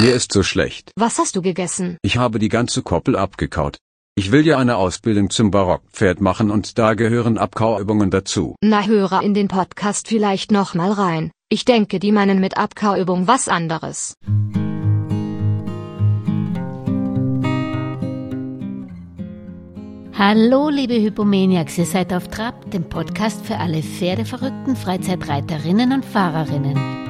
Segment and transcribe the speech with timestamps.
[0.00, 0.92] Mir ist so schlecht.
[0.96, 1.98] Was hast du gegessen?
[2.00, 3.76] Ich habe die ganze Koppel abgekaut.
[4.14, 8.54] Ich will ja eine Ausbildung zum Barockpferd machen und da gehören Abkauübungen dazu.
[8.62, 11.30] Na höre in den Podcast vielleicht noch mal rein.
[11.50, 14.14] Ich denke, die meinen mit Abkauübung was anderes.
[20.14, 27.09] Hallo, liebe Hypomaniacs, ihr seid auf Trab, dem Podcast für alle Pferdeverrückten, Freizeitreiterinnen und Fahrerinnen.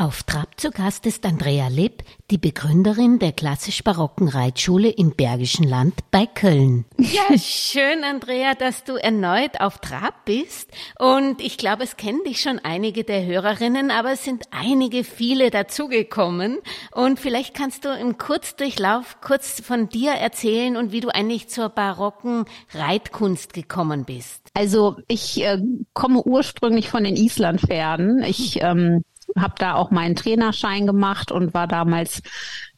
[0.00, 5.94] Auf Trab zu Gast ist Andrea Lipp, die Begründerin der klassisch-barocken Reitschule im Bergischen Land
[6.12, 6.84] bei Köln.
[6.98, 10.70] Ja, schön, Andrea, dass du erneut auf Trab bist.
[11.00, 15.50] Und ich glaube, es kennen dich schon einige der Hörerinnen, aber es sind einige, viele
[15.50, 16.58] dazugekommen.
[16.92, 21.70] Und vielleicht kannst du im Kurzdurchlauf kurz von dir erzählen und wie du eigentlich zur
[21.70, 24.48] barocken Reitkunst gekommen bist.
[24.54, 25.58] Also ich äh,
[25.92, 28.22] komme ursprünglich von den Islandpferden.
[28.22, 29.02] Ich ähm,
[29.36, 32.22] habe da auch meinen Trainerschein gemacht und war damals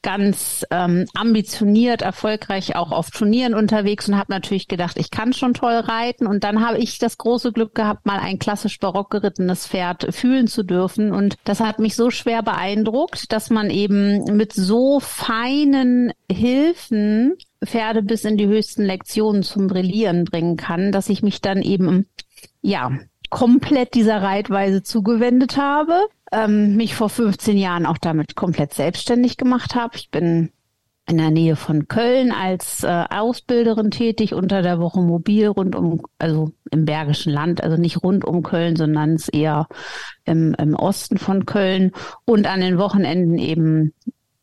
[0.03, 5.55] ganz ähm, ambitioniert, erfolgreich auch auf Turnieren unterwegs und habe natürlich gedacht, ich kann schon
[5.55, 6.27] toll reiten.
[6.27, 10.47] Und dann habe ich das große Glück gehabt, mal ein klassisch barock gerittenes Pferd fühlen
[10.47, 11.13] zu dürfen.
[11.13, 18.03] Und das hat mich so schwer beeindruckt, dass man eben mit so feinen Hilfen Pferde
[18.03, 22.07] bis in die höchsten Lektionen zum Brillieren bringen kann, dass ich mich dann eben
[22.63, 22.91] ja
[23.29, 29.75] komplett dieser Reitweise zugewendet habe, ähm, mich vor 15 Jahren auch damit komplett selbstständig gemacht
[29.75, 29.97] habe.
[29.97, 30.51] Ich bin
[31.11, 36.03] in der Nähe von Köln als äh, Ausbilderin tätig, unter der Woche mobil rund um,
[36.19, 39.67] also im Bergischen Land, also nicht rund um Köln, sondern es eher
[40.25, 41.91] im, im Osten von Köln
[42.25, 43.93] und an den Wochenenden eben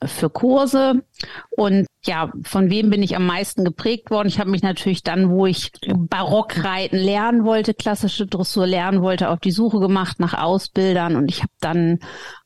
[0.06, 1.04] für Kurse.
[1.50, 4.28] Und ja, von wem bin ich am meisten geprägt worden?
[4.28, 9.40] Ich habe mich natürlich dann, wo ich Barockreiten lernen wollte, klassische Dressur lernen wollte, auf
[9.40, 11.16] die Suche gemacht nach Ausbildern.
[11.16, 12.00] Und ich habe dann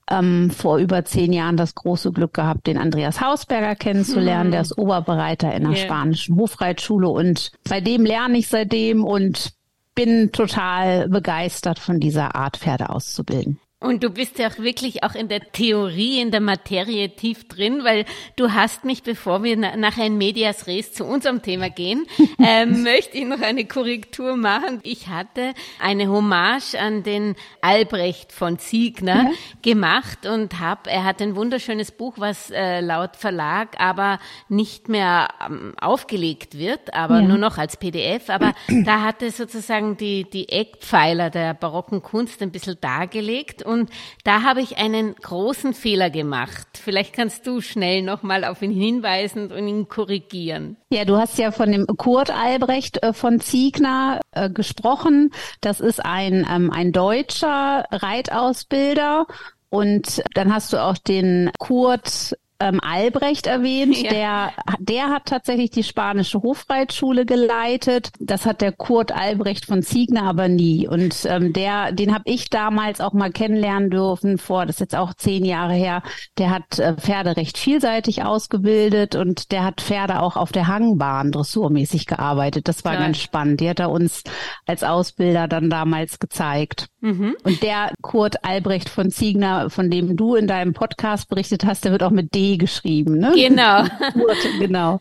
[0.09, 4.45] ähm, vor über zehn Jahren das große Glück gehabt, den Andreas Hausberger kennenzulernen.
[4.45, 4.51] Hm.
[4.51, 5.85] Der ist Oberbereiter in der yeah.
[5.85, 9.53] spanischen Hofreitschule und bei dem lerne ich seitdem und
[9.93, 13.59] bin total begeistert von dieser Art, Pferde auszubilden.
[13.81, 17.83] Und du bist ja auch wirklich auch in der Theorie, in der Materie tief drin,
[17.83, 18.05] weil
[18.35, 22.05] du hast mich, bevor wir nachher in Medias Res zu unserem Thema gehen,
[22.39, 24.81] äh, möchte ich noch eine Korrektur machen.
[24.83, 29.31] Ich hatte eine Hommage an den Albrecht von Ziegner ja.
[29.63, 35.29] gemacht und habe, er hat ein wunderschönes Buch, was äh, laut Verlag aber nicht mehr
[35.43, 37.27] ähm, aufgelegt wird, aber ja.
[37.27, 38.29] nur noch als PDF.
[38.29, 38.53] Aber
[38.85, 43.89] da hatte sozusagen die, die Eckpfeiler der barocken Kunst ein bisschen dargelegt und
[44.23, 46.67] da habe ich einen großen Fehler gemacht.
[46.73, 50.77] Vielleicht kannst du schnell nochmal auf ihn hinweisen und ihn korrigieren.
[50.89, 55.31] Ja, du hast ja von dem Kurt Albrecht äh, von Ziegner äh, gesprochen.
[55.61, 59.25] Das ist ein, ähm, ein deutscher Reitausbilder.
[59.69, 63.97] Und dann hast du auch den Kurt ähm, Albrecht erwähnt.
[63.97, 64.11] Ja.
[64.11, 68.11] Der, der hat tatsächlich die spanische Hofreitschule geleitet.
[68.19, 70.87] Das hat der Kurt Albrecht von Ziegner aber nie.
[70.87, 74.95] Und ähm, der, den habe ich damals auch mal kennenlernen dürfen vor, das ist jetzt
[74.95, 76.03] auch zehn Jahre her.
[76.37, 81.31] Der hat äh, Pferde recht vielseitig ausgebildet und der hat Pferde auch auf der Hangbahn
[81.31, 82.67] dressurmäßig gearbeitet.
[82.67, 82.99] Das war ja.
[82.99, 83.59] ganz spannend.
[83.59, 84.23] Die hat er uns
[84.65, 86.87] als Ausbilder dann damals gezeigt.
[87.01, 87.35] Mhm.
[87.43, 91.91] Und der Kurt Albrecht von Ziegner, von dem du in deinem Podcast berichtet hast, der
[91.91, 93.33] wird auch mit D geschrieben, ne?
[93.35, 93.83] Genau.
[94.13, 94.99] Kurt, genau.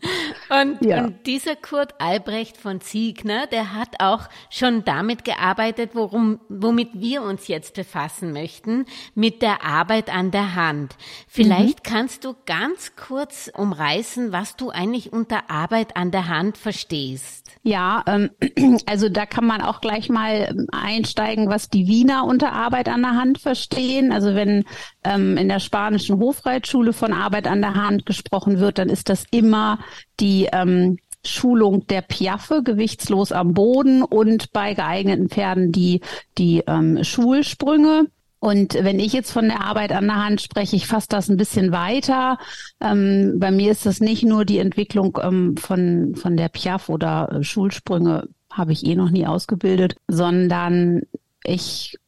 [0.49, 1.05] Und, ja.
[1.05, 7.23] und dieser Kurt Albrecht von Ziegner, der hat auch schon damit gearbeitet, worum, womit wir
[7.23, 8.85] uns jetzt befassen möchten,
[9.15, 10.95] mit der Arbeit an der Hand.
[11.27, 11.89] Vielleicht mhm.
[11.89, 17.40] kannst du ganz kurz umreißen, was du eigentlich unter Arbeit an der Hand verstehst.
[17.63, 18.31] Ja, ähm,
[18.87, 23.01] also da kann man auch gleich mal ähm, einsteigen, was die Wiener unter Arbeit an
[23.01, 24.11] der Hand verstehen.
[24.11, 24.65] Also wenn
[25.03, 29.25] ähm, in der spanischen Hofreitschule von Arbeit an der Hand gesprochen wird, dann ist das
[29.31, 29.79] immer
[30.19, 36.01] die ähm, Schulung der Piaffe, gewichtslos am Boden und bei geeigneten Pferden die,
[36.39, 38.07] die ähm, Schulsprünge.
[38.41, 41.37] Und wenn ich jetzt von der Arbeit an der Hand spreche, ich fasse das ein
[41.37, 42.39] bisschen weiter.
[42.81, 47.31] Ähm, bei mir ist das nicht nur die Entwicklung ähm, von, von der Piaf oder
[47.31, 51.03] äh, Schulsprünge, habe ich eh noch nie ausgebildet, sondern
[51.43, 51.99] ich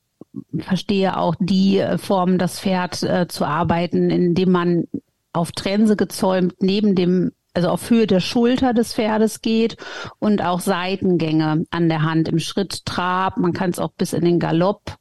[0.57, 4.86] verstehe auch die äh, Form, das Pferd äh, zu arbeiten, indem man
[5.33, 9.77] auf Trense gezäumt neben dem also auf Höhe der Schulter des Pferdes geht
[10.19, 13.38] und auch Seitengänge an der Hand im Schritt, Trab.
[13.38, 14.97] Man kann es auch bis in den Galopp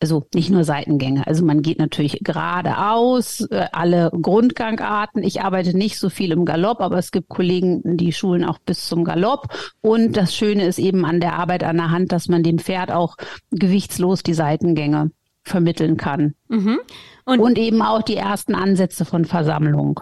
[0.00, 1.26] also nicht nur Seitengänge.
[1.26, 5.22] Also man geht natürlich geradeaus, äh, alle Grundgangarten.
[5.22, 8.88] Ich arbeite nicht so viel im Galopp, aber es gibt Kollegen, die schulen auch bis
[8.88, 9.48] zum Galopp.
[9.80, 12.90] Und das Schöne ist eben an der Arbeit an der Hand, dass man dem Pferd
[12.90, 13.16] auch
[13.50, 15.10] gewichtslos die Seitengänge
[15.42, 16.34] vermitteln kann.
[16.48, 16.78] Mhm.
[17.24, 20.00] Und, Und eben auch die ersten Ansätze von Versammlung.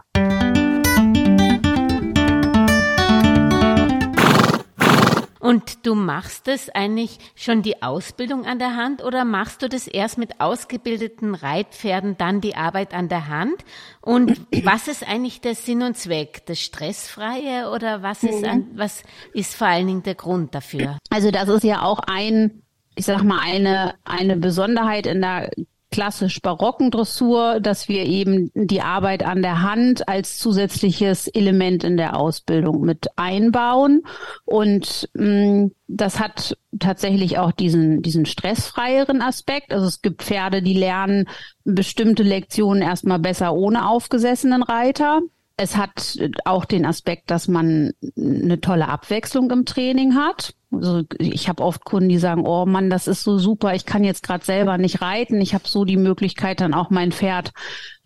[5.45, 9.87] Und du machst es eigentlich schon die Ausbildung an der Hand oder machst du das
[9.87, 13.57] erst mit ausgebildeten Reitpferden, dann die Arbeit an der Hand?
[14.01, 16.47] Und was ist eigentlich der Sinn und Zweck?
[16.47, 18.49] Das Stressfreie oder was ist, mhm.
[18.49, 19.03] an, was
[19.35, 20.97] ist vor allen Dingen der Grund dafür?
[21.11, 22.63] Also das ist ja auch ein
[22.97, 25.51] ich sag mal, eine, eine Besonderheit in der
[25.95, 31.97] klassisch barocken Dressur, dass wir eben die Arbeit an der Hand als zusätzliches Element in
[31.97, 34.03] der Ausbildung mit einbauen.
[34.45, 39.73] Und mh, mm, das hat tatsächlich auch diesen, diesen stressfreieren Aspekt.
[39.73, 41.29] Also es gibt Pferde, die lernen
[41.63, 45.21] bestimmte Lektionen erstmal besser ohne aufgesessenen Reiter.
[45.57, 50.55] Es hat auch den Aspekt, dass man eine tolle Abwechslung im Training hat.
[50.77, 54.05] Also ich habe oft Kunden, die sagen, oh Mann, das ist so super, ich kann
[54.05, 55.41] jetzt gerade selber nicht reiten.
[55.41, 57.53] Ich habe so die Möglichkeit, dann auch mein Pferd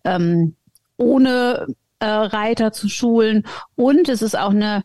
[0.05, 0.55] ähm,
[0.97, 1.67] ohne
[2.00, 3.44] äh, Reiter zu schulen.
[3.76, 4.85] Und es ist auch eine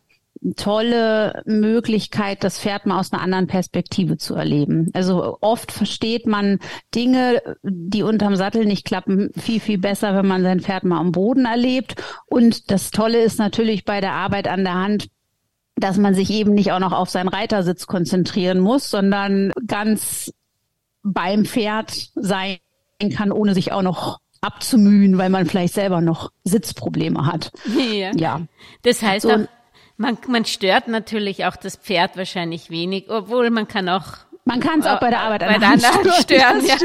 [0.56, 4.90] tolle Möglichkeit, das Pferd mal aus einer anderen Perspektive zu erleben.
[4.94, 6.60] Also oft versteht man
[6.94, 11.14] Dinge, die unterm Sattel nicht klappen, viel, viel besser, wenn man sein Pferd mal am
[11.14, 11.96] Boden erlebt.
[12.26, 15.08] Und das Tolle ist natürlich bei der Arbeit an der Hand,
[15.76, 20.32] dass man sich eben nicht auch noch auf seinen Reitersitz konzentrieren muss, sondern ganz
[21.04, 22.58] beim Pferd sein
[23.16, 27.52] kann, ohne sich auch noch abzumühen, weil man vielleicht selber noch Sitzprobleme hat.
[27.94, 28.12] Ja.
[28.16, 28.42] ja.
[28.82, 29.40] Das heißt so, auch,
[29.98, 34.80] man, man stört natürlich auch das Pferd wahrscheinlich wenig, obwohl man kann auch man kann
[34.80, 36.66] es auch bei der Arbeit bei an der Hand stören.
[36.66, 36.76] Ja.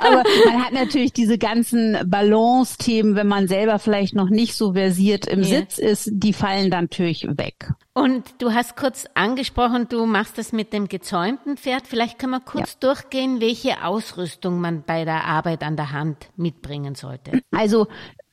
[0.00, 5.26] Aber man hat natürlich diese ganzen Balance-Themen, wenn man selber vielleicht noch nicht so versiert
[5.26, 5.58] im ja.
[5.58, 7.72] Sitz ist, die fallen dann natürlich weg.
[7.92, 11.86] Und du hast kurz angesprochen, du machst das mit dem gezäumten Pferd.
[11.86, 12.88] Vielleicht können wir kurz ja.
[12.88, 17.42] durchgehen, welche Ausrüstung man bei der Arbeit an der Hand mitbringen sollte.
[17.50, 17.88] Also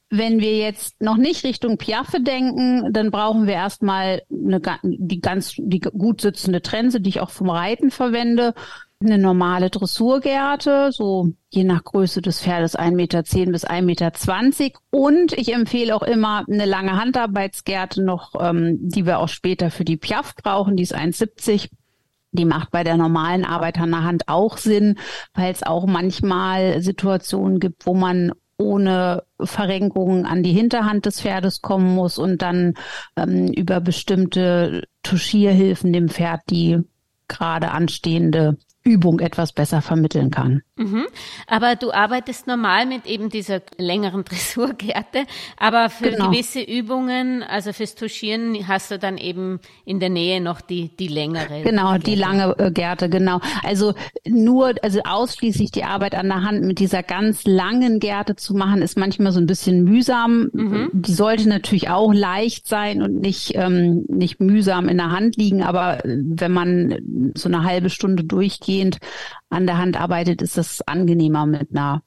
[0.10, 5.56] wenn wir jetzt noch nicht Richtung Piaffe denken, dann brauchen wir erstmal eine, die ganz
[5.58, 8.54] die gut sitzende Trense, die ich auch vom Reiten verwende.
[9.04, 14.80] Eine normale Dressurgerte, so je nach Größe des Pferdes 1,10 Meter bis 1,20 Meter.
[14.90, 19.84] Und ich empfehle auch immer eine lange Handarbeitsgerte noch, ähm, die wir auch später für
[19.84, 21.70] die Piaf brauchen, die ist 1,70
[22.32, 24.98] die macht bei der normalen Arbeit an der Hand auch Sinn,
[25.34, 31.62] weil es auch manchmal Situationen gibt, wo man ohne Verrenkungen an die Hinterhand des Pferdes
[31.62, 32.76] kommen muss und dann
[33.16, 36.80] ähm, über bestimmte Tuschierhilfen dem Pferd die
[37.28, 40.62] gerade anstehende Übung etwas besser vermitteln kann.
[40.76, 41.08] Mhm.
[41.48, 45.24] Aber du arbeitest normal mit eben dieser längeren Dressurgerte,
[45.58, 46.30] aber für genau.
[46.30, 51.08] gewisse Übungen, also fürs Tuschieren, hast du dann eben in der Nähe noch die, die
[51.08, 51.64] längere.
[51.64, 52.04] Genau, Gerte.
[52.04, 53.40] die lange äh, Gerte, genau.
[53.64, 53.96] Also
[54.28, 58.84] nur, also ausschließlich die Arbeit an der Hand mit dieser ganz langen Gerte zu machen,
[58.84, 60.52] ist manchmal so ein bisschen mühsam.
[60.54, 60.90] Mhm.
[60.94, 65.64] Die sollte natürlich auch leicht sein und nicht, ähm, nicht mühsam in der Hand liegen,
[65.64, 68.98] aber wenn man so eine halbe Stunde durchgeht, durchgehend
[69.50, 72.02] an der Hand arbeitet, ist das angenehmer mit einer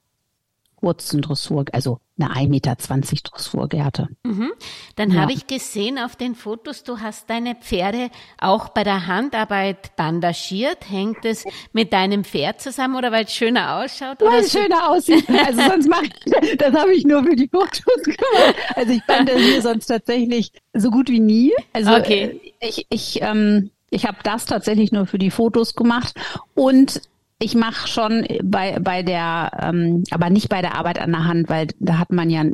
[0.77, 4.09] kurzen Dressur, also eine 1,20 Meter Dressurgerte.
[4.23, 4.53] Mhm.
[4.95, 5.23] Dann ja.
[5.23, 8.11] habe ich gesehen auf den Fotos, du hast deine Pferde
[8.41, 10.89] auch bei der Handarbeit bandagiert.
[10.89, 14.21] Hängt es mit deinem Pferd zusammen oder weil es schöner ausschaut?
[14.21, 15.29] Weil es schöner aussieht.
[15.29, 18.55] Also sonst mache ich, das habe ich nur für die Fotos gemacht.
[18.77, 21.53] Also ich bandagiere sonst tatsächlich so gut wie nie.
[21.73, 22.41] Also okay.
[22.61, 26.15] Äh, ich, ich ähm, ich habe das tatsächlich nur für die Fotos gemacht
[26.55, 27.01] und
[27.39, 31.49] ich mache schon bei bei der, ähm, aber nicht bei der Arbeit an der Hand,
[31.49, 32.45] weil da hat man ja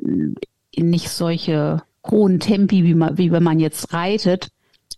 [0.77, 4.49] nicht solche hohen Tempi, wie man wie wenn man jetzt reitet.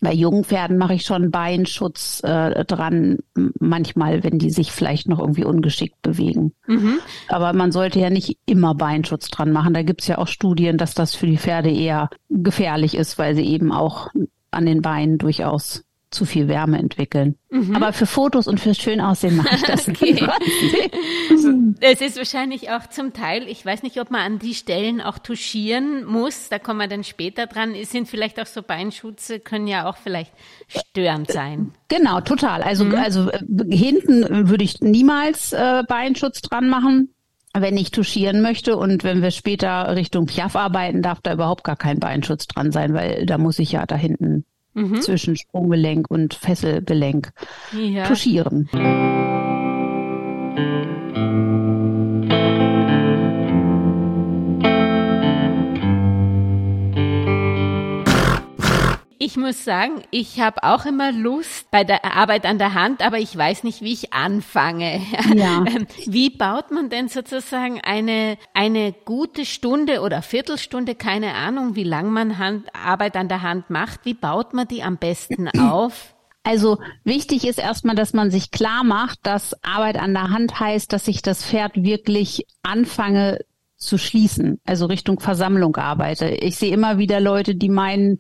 [0.01, 3.19] Bei jungen Pferden mache ich schon Beinschutz äh, dran,
[3.59, 6.53] manchmal, wenn die sich vielleicht noch irgendwie ungeschickt bewegen.
[6.67, 6.99] Mhm.
[7.29, 9.73] Aber man sollte ja nicht immer Beinschutz dran machen.
[9.73, 13.47] Da gibt's ja auch Studien, dass das für die Pferde eher gefährlich ist, weil sie
[13.47, 14.09] eben auch
[14.51, 17.37] an den Beinen durchaus zu viel Wärme entwickeln.
[17.51, 17.75] Mhm.
[17.75, 20.17] Aber für Fotos und fürs Schönaussehen mache ich das okay.
[21.81, 25.19] Es ist wahrscheinlich auch zum Teil, ich weiß nicht, ob man an die Stellen auch
[25.19, 29.67] touchieren muss, da kommen wir dann später dran, es sind vielleicht auch so Beinschutze, können
[29.67, 30.33] ja auch vielleicht
[30.69, 31.73] störend sein.
[31.89, 32.63] Genau, total.
[32.63, 32.95] Also, mhm.
[32.95, 37.13] also äh, hinten würde ich niemals äh, Beinschutz dran machen.
[37.53, 41.77] wenn ich touchieren möchte und wenn wir später Richtung Piaf arbeiten, darf da überhaupt gar
[41.77, 44.45] kein Beinschutz dran sein, weil da muss ich ja da hinten
[44.77, 45.01] mhm.
[45.01, 47.33] zwischen Sprunggelenk und Fesselgelenk
[47.73, 48.07] ja.
[48.07, 48.69] touchieren.
[59.19, 63.19] Ich muss sagen, ich habe auch immer Lust bei der Arbeit an der Hand, aber
[63.19, 65.01] ich weiß nicht, wie ich anfange.
[65.35, 65.57] Ja.
[65.67, 71.83] Ähm, wie baut man denn sozusagen eine, eine gute Stunde oder Viertelstunde, keine Ahnung, wie
[71.83, 76.15] lang man Hand, Arbeit an der Hand macht, wie baut man die am besten auf?
[76.43, 80.93] Also wichtig ist erstmal, dass man sich klar macht, dass Arbeit an der Hand heißt,
[80.93, 83.41] dass ich das Pferd wirklich anfange
[83.87, 86.29] zu schließen, also Richtung Versammlung arbeite.
[86.29, 88.19] Ich sehe immer wieder Leute, die meinen,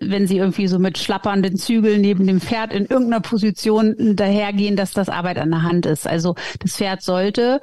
[0.00, 4.92] wenn sie irgendwie so mit schlappernden Zügeln neben dem Pferd in irgendeiner Position dahergehen, dass
[4.92, 6.06] das Arbeit an der Hand ist.
[6.06, 7.60] Also das Pferd sollte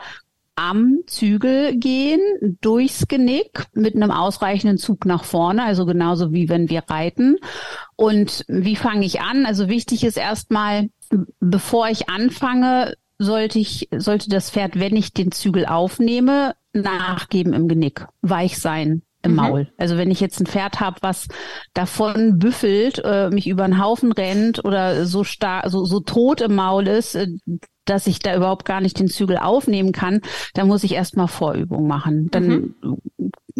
[0.55, 2.19] am Zügel gehen,
[2.59, 7.37] durchs Genick mit einem ausreichenden Zug nach vorne, also genauso wie wenn wir reiten.
[7.95, 9.45] Und wie fange ich an?
[9.45, 10.89] Also wichtig ist erstmal,
[11.39, 17.67] bevor ich anfange, sollte ich, sollte das Pferd, wenn ich den Zügel aufnehme, nachgeben im
[17.67, 19.37] Genick, weich sein im mhm.
[19.37, 19.73] Maul.
[19.77, 21.27] Also wenn ich jetzt ein Pferd habe, was
[21.73, 26.55] davon büffelt, äh, mich über den Haufen rennt oder so stark, so, so tot im
[26.55, 27.27] Maul ist, äh,
[27.89, 30.21] dass ich da überhaupt gar nicht den Zügel aufnehmen kann,
[30.53, 32.29] dann muss ich erstmal Vorübung machen.
[32.31, 32.75] Dann mhm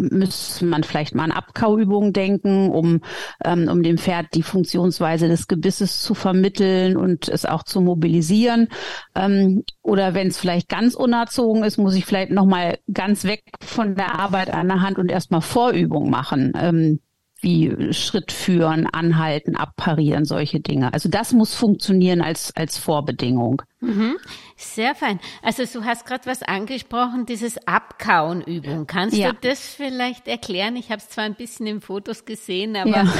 [0.00, 3.00] müsste man vielleicht mal an Abkauübungen denken, um,
[3.44, 8.68] ähm, um dem Pferd die Funktionsweise des Gebisses zu vermitteln und es auch zu mobilisieren.
[9.14, 13.94] Ähm, oder wenn es vielleicht ganz unerzogen ist, muss ich vielleicht nochmal ganz weg von
[13.94, 16.52] der Arbeit an der Hand und erstmal Vorübungen machen.
[16.56, 17.00] Ähm,
[17.42, 20.92] wie Schritt führen, anhalten, abparieren, solche Dinge.
[20.92, 23.62] Also das muss funktionieren als, als Vorbedingung.
[23.80, 24.16] Mhm.
[24.56, 25.20] Sehr fein.
[25.42, 28.86] Also du hast gerade was angesprochen, dieses Abkauenübung.
[28.86, 29.32] Kannst ja.
[29.32, 30.76] du das vielleicht erklären?
[30.76, 33.12] Ich habe es zwar ein bisschen in Fotos gesehen, aber ja.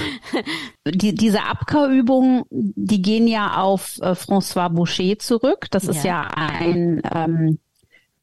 [0.87, 5.67] die, diese Abkauübungen, die gehen ja auf äh, François Boucher zurück.
[5.71, 5.91] Das ja.
[5.91, 7.59] ist ja ein ähm,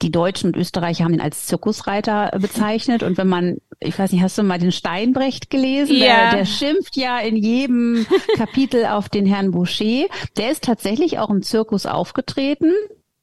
[0.01, 3.03] die Deutschen und Österreicher haben ihn als Zirkusreiter bezeichnet.
[3.03, 5.95] Und wenn man, ich weiß nicht, hast du mal den Steinbrecht gelesen?
[5.95, 6.29] Ja.
[6.29, 10.05] Der, der schimpft ja in jedem Kapitel auf den Herrn Boucher.
[10.37, 12.71] Der ist tatsächlich auch im Zirkus aufgetreten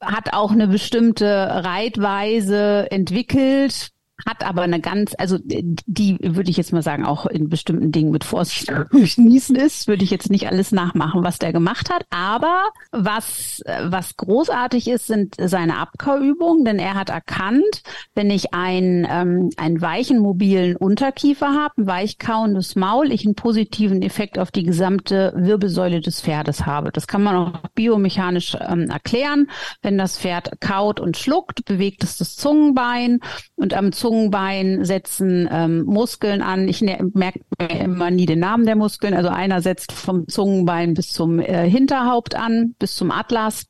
[0.04, 1.26] hat auch eine bestimmte
[1.64, 3.90] Reitweise entwickelt,
[4.26, 8.10] hat aber eine ganz, also die würde ich jetzt mal sagen, auch in bestimmten Dingen
[8.10, 12.06] mit Vorsicht genießen ist, würde ich jetzt nicht alles nachmachen, was der gemacht hat.
[12.10, 17.82] Aber was, was großartig ist, sind seine Abkauübungen, denn er hat erkannt,
[18.14, 24.02] wenn ich einen, ähm, einen weichen, mobilen Unterkiefer habe, ein weichkauendes Maul, ich einen positiven
[24.02, 26.92] Effekt auf die gesamte Wirbelsäule des Pferdes habe.
[26.92, 29.48] Das kann man auch biomechanisch ähm, erklären.
[29.82, 33.20] Wenn das Pferd kaut und schluckt, bewegt es das Zungenbein
[33.56, 36.68] und am Zungenbein setzen ähm, Muskeln an.
[36.68, 39.12] Ich ne, merke immer nie den Namen der Muskeln.
[39.12, 43.66] Also einer setzt vom Zungenbein bis zum äh, Hinterhaupt an, bis zum Atlas.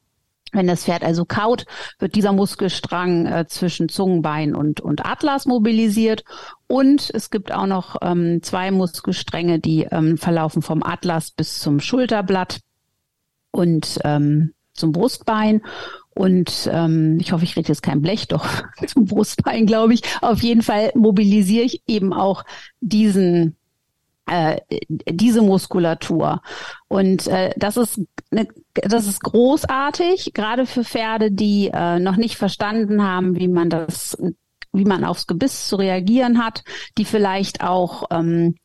[0.52, 1.64] Wenn das Pferd also kaut,
[1.98, 6.24] wird dieser Muskelstrang äh, zwischen Zungenbein und, und Atlas mobilisiert.
[6.66, 11.80] Und es gibt auch noch ähm, zwei Muskelstränge, die ähm, verlaufen vom Atlas bis zum
[11.80, 12.60] Schulterblatt
[13.50, 15.62] und ähm, zum Brustbein.
[16.14, 18.46] Und ähm, ich hoffe, ich rede jetzt kein Blech, doch
[18.86, 20.02] zum Brustbein, glaube ich.
[20.22, 22.44] Auf jeden Fall mobilisiere ich eben auch
[22.80, 23.56] diesen
[24.26, 26.40] äh, diese Muskulatur.
[26.88, 32.36] Und äh, das ist ne, das ist großartig, gerade für Pferde, die äh, noch nicht
[32.36, 34.16] verstanden haben, wie man das
[34.72, 36.64] wie man aufs Gebiss zu reagieren hat,
[36.98, 38.56] die vielleicht auch ähm,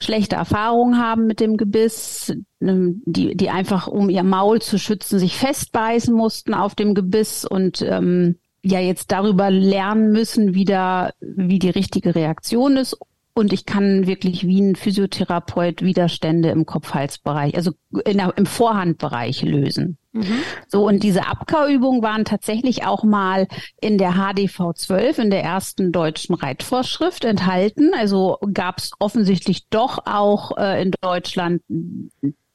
[0.00, 5.18] schlechte Erfahrungen haben mit dem Gebiss, ähm, die, die einfach, um ihr Maul zu schützen,
[5.18, 11.10] sich festbeißen mussten auf dem Gebiss und ähm, ja jetzt darüber lernen müssen, wie, da,
[11.20, 12.96] wie die richtige Reaktion ist.
[13.34, 17.70] Und ich kann wirklich wie ein Physiotherapeut Widerstände im Kopf-Hals-Bereich, also
[18.04, 19.96] in, im Vorhandbereich lösen.
[20.12, 20.42] Mhm.
[20.66, 23.46] So, und diese Abkauübungen waren tatsächlich auch mal
[23.80, 27.92] in der HDV 12, in der ersten deutschen Reitvorschrift enthalten.
[27.94, 31.62] Also gab es offensichtlich doch auch äh, in Deutschland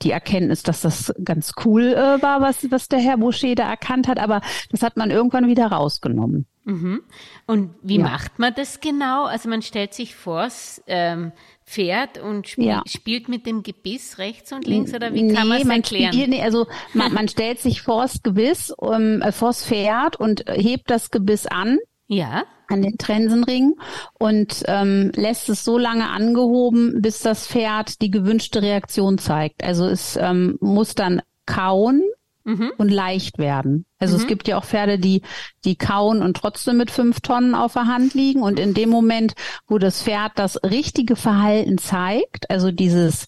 [0.04, 4.08] die Erkenntnis, dass das ganz cool äh, war, was, was der Herr Boucher da erkannt
[4.08, 6.46] hat, aber das hat man irgendwann wieder rausgenommen.
[6.66, 7.02] Mhm.
[7.46, 8.04] Und wie ja.
[8.04, 9.26] macht man das genau?
[9.26, 10.48] Also man stellt sich vor,
[10.88, 11.32] ähm,
[11.66, 12.84] Pferd und sp ja.
[12.86, 16.14] spielt mit dem Gebiss rechts und links oder wie kann nee, man es erklären?
[16.14, 20.90] Spielt, nee, also man, man stellt sich vors Gebiss, um, äh, vors Pferd und hebt
[20.90, 21.80] das Gebiss an.
[22.08, 22.44] Ja.
[22.68, 23.76] An den Trensenring
[24.20, 29.64] und ähm, lässt es so lange angehoben, bis das Pferd die gewünschte Reaktion zeigt.
[29.64, 32.04] Also es ähm, muss dann kauen
[32.44, 32.72] mhm.
[32.78, 33.86] und leicht werden.
[34.00, 34.22] Also mhm.
[34.22, 35.22] es gibt ja auch Pferde, die,
[35.66, 38.42] die kauen und trotzdem mit fünf Tonnen auf der Hand liegen.
[38.42, 39.34] Und in dem Moment,
[39.68, 43.28] wo das Pferd das richtige Verhalten zeigt, also dieses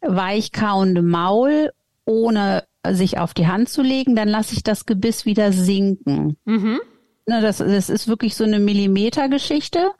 [0.00, 1.70] weichkauende Maul,
[2.04, 6.36] ohne sich auf die Hand zu legen, dann lasse ich das Gebiss wieder sinken.
[6.44, 6.80] Mhm.
[7.26, 9.90] Das, das ist wirklich so eine Millimetergeschichte.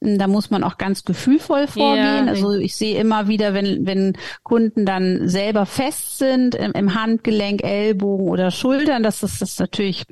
[0.00, 2.26] Da muss man auch ganz gefühlvoll vorgehen.
[2.26, 6.94] Ja, also ich sehe immer wieder, wenn, wenn Kunden dann selber fest sind im, im
[6.94, 10.04] Handgelenk, Ellbogen oder Schultern, dass das, das natürlich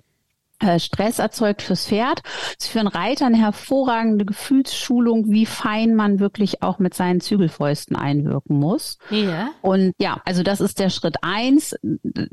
[0.78, 2.22] Stress erzeugt fürs Pferd.
[2.25, 7.20] Das ist für einen Reiter eine hervorragende Gefühlsschulung, wie fein man wirklich auch mit seinen
[7.20, 8.98] Zügelfäusten einwirken muss.
[9.10, 9.50] Ja.
[9.60, 11.76] Und ja, also das ist der Schritt eins.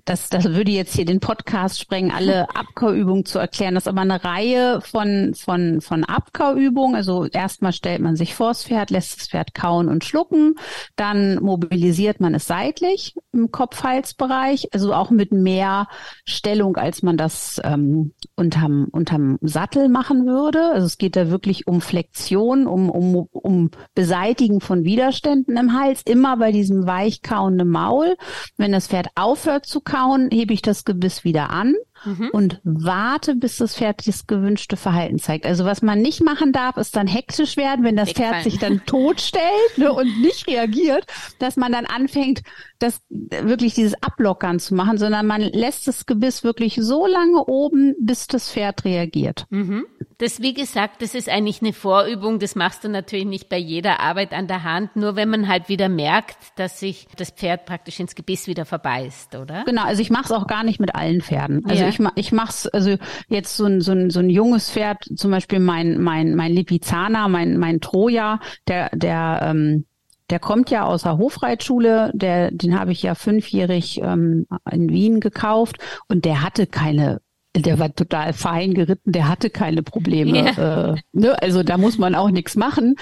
[0.06, 3.76] Das, das würde jetzt hier den Podcast sprengen, alle Abkauübungen zu erklären.
[3.76, 6.96] Das ist aber eine Reihe von, von, von Abkauübungen.
[6.96, 10.56] Also erstmal stellt man sich vors Pferd, lässt das Pferd kauen und schlucken.
[10.96, 14.70] Dann mobilisiert man es seitlich im Kopf-Hals-Bereich.
[14.74, 15.88] Also auch mit mehr
[16.26, 20.72] Stellung, als man das ähm, unterm, unterm Sattel machen würde.
[20.72, 26.02] Also es geht da wirklich um Flexion, um, um, um Beseitigen von Widerständen im Hals,
[26.06, 28.16] immer bei diesem weichkauenden Maul.
[28.58, 31.76] Wenn das Pferd aufhört zu kauen, hebe ich das Gebiss wieder an
[32.06, 32.30] mhm.
[32.32, 35.46] und warte, bis das Pferd das gewünschte Verhalten zeigt.
[35.46, 38.34] Also was man nicht machen darf, ist dann hektisch werden, wenn das Wegfallen.
[38.34, 41.06] Pferd sich dann totstellt ne, und nicht reagiert,
[41.40, 42.42] dass man dann anfängt,
[42.84, 47.96] das wirklich dieses Ablockern zu machen, sondern man lässt das Gebiss wirklich so lange oben,
[48.00, 49.46] bis das Pferd reagiert.
[49.50, 49.86] Mhm.
[50.18, 52.40] Das, wie gesagt, das ist eigentlich eine Vorübung.
[52.40, 55.70] Das machst du natürlich nicht bei jeder Arbeit an der Hand, nur wenn man halt
[55.70, 59.64] wieder merkt, dass sich das Pferd praktisch ins Gebiss wieder verbeißt, oder?
[59.66, 61.66] Genau, also ich mache es auch gar nicht mit allen Pferden.
[61.66, 61.90] Also ja.
[61.90, 62.98] ich, ich mache es, also
[63.30, 67.30] jetzt so ein, so, ein, so ein junges Pferd, zum Beispiel mein, mein, mein Lipizzaner,
[67.30, 69.86] mein, mein Troja, der, der, ähm,
[70.34, 75.20] der kommt ja aus der Hofreitschule, der, den habe ich ja fünfjährig ähm, in Wien
[75.20, 77.22] gekauft und der hatte keine
[77.56, 80.54] der war total fein geritten, der hatte keine Probleme.
[80.58, 80.94] Ja.
[80.94, 81.40] Äh, ne?
[81.42, 82.96] Also da muss man auch nichts machen.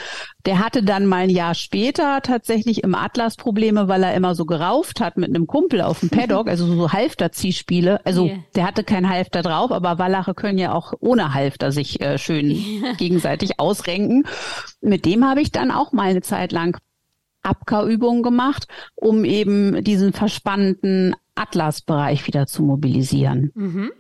[0.46, 4.46] Der hatte dann mal ein Jahr später tatsächlich im Atlas Probleme, weil er immer so
[4.46, 8.06] gerauft hat mit einem Kumpel auf dem Paddock, also so Halfter-Ziehspiele.
[8.06, 8.40] Also yeah.
[8.56, 12.52] der hatte kein Halfter drauf, aber Wallache können ja auch ohne Halfter sich äh, schön
[12.52, 12.94] yeah.
[12.98, 14.26] gegenseitig ausrenken.
[14.82, 16.78] Mit dem habe ich dann auch mal eine Zeit lang
[17.42, 23.52] Abkauübungen gemacht, um eben diesen verspannten Atlasbereich wieder zu mobilisieren.
[23.56, 23.92] Mhm.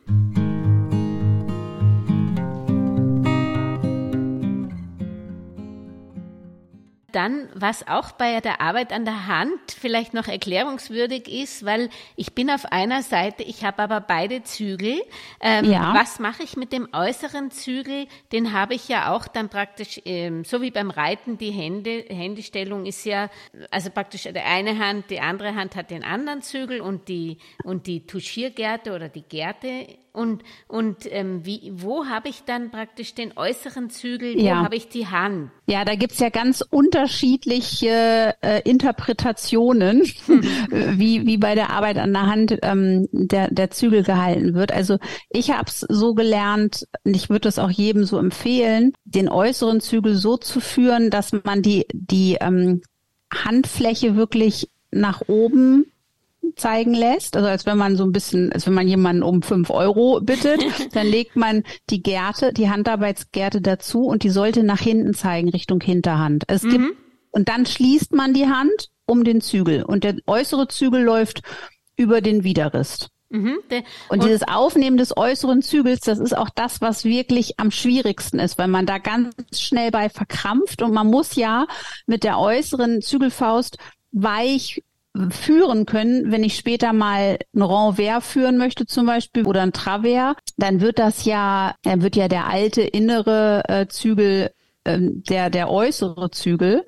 [7.11, 12.33] Dann, was auch bei der Arbeit an der Hand vielleicht noch erklärungswürdig ist, weil ich
[12.33, 15.01] bin auf einer Seite, ich habe aber beide Zügel.
[15.39, 15.93] Ähm, ja.
[15.93, 18.07] Was mache ich mit dem äußeren Zügel?
[18.31, 22.85] Den habe ich ja auch dann praktisch, ähm, so wie beim Reiten, die Hände, Händestellung
[22.85, 23.29] ist ja,
[23.69, 27.87] also praktisch die eine Hand, die andere Hand hat den anderen Zügel und die, und
[27.87, 33.37] die Tuschiergärte oder die Gärte und, und ähm, wie, wo habe ich dann praktisch den
[33.37, 34.63] äußeren Zügel, wo ja.
[34.63, 35.51] habe ich die Hand?
[35.67, 40.01] Ja, da gibt's ja ganz unterschiedliche äh, Interpretationen,
[40.69, 44.74] wie, wie bei der Arbeit an der Hand ähm, der, der Zügel gehalten wird.
[44.74, 44.97] Also
[45.29, 49.79] ich habe es so gelernt, und ich würde es auch jedem so empfehlen, den äußeren
[49.79, 52.81] Zügel so zu führen, dass man die, die ähm,
[53.33, 55.85] Handfläche wirklich nach oben
[56.55, 59.69] zeigen lässt, also als wenn man so ein bisschen, als wenn man jemanden um fünf
[59.69, 60.61] Euro bittet,
[60.93, 65.81] dann legt man die Gärte, die Handarbeitsgärte dazu und die sollte nach hinten zeigen, Richtung
[65.81, 66.43] Hinterhand.
[66.47, 66.69] Es mhm.
[66.69, 66.97] gibt,
[67.31, 71.41] und dann schließt man die Hand um den Zügel und der äußere Zügel läuft
[71.95, 73.09] über den Widerrist.
[73.29, 77.71] Mhm, und, und dieses Aufnehmen des äußeren Zügels, das ist auch das, was wirklich am
[77.71, 81.65] schwierigsten ist, weil man da ganz schnell bei verkrampft und man muss ja
[82.05, 83.77] mit der äußeren Zügelfaust
[84.11, 84.83] weich
[85.29, 90.35] führen können, wenn ich später mal ein Renvers führen möchte zum Beispiel oder ein Travers,
[90.57, 94.51] dann wird das ja, dann wird ja der alte innere äh, Zügel
[94.83, 96.85] äh, der der äußere Zügel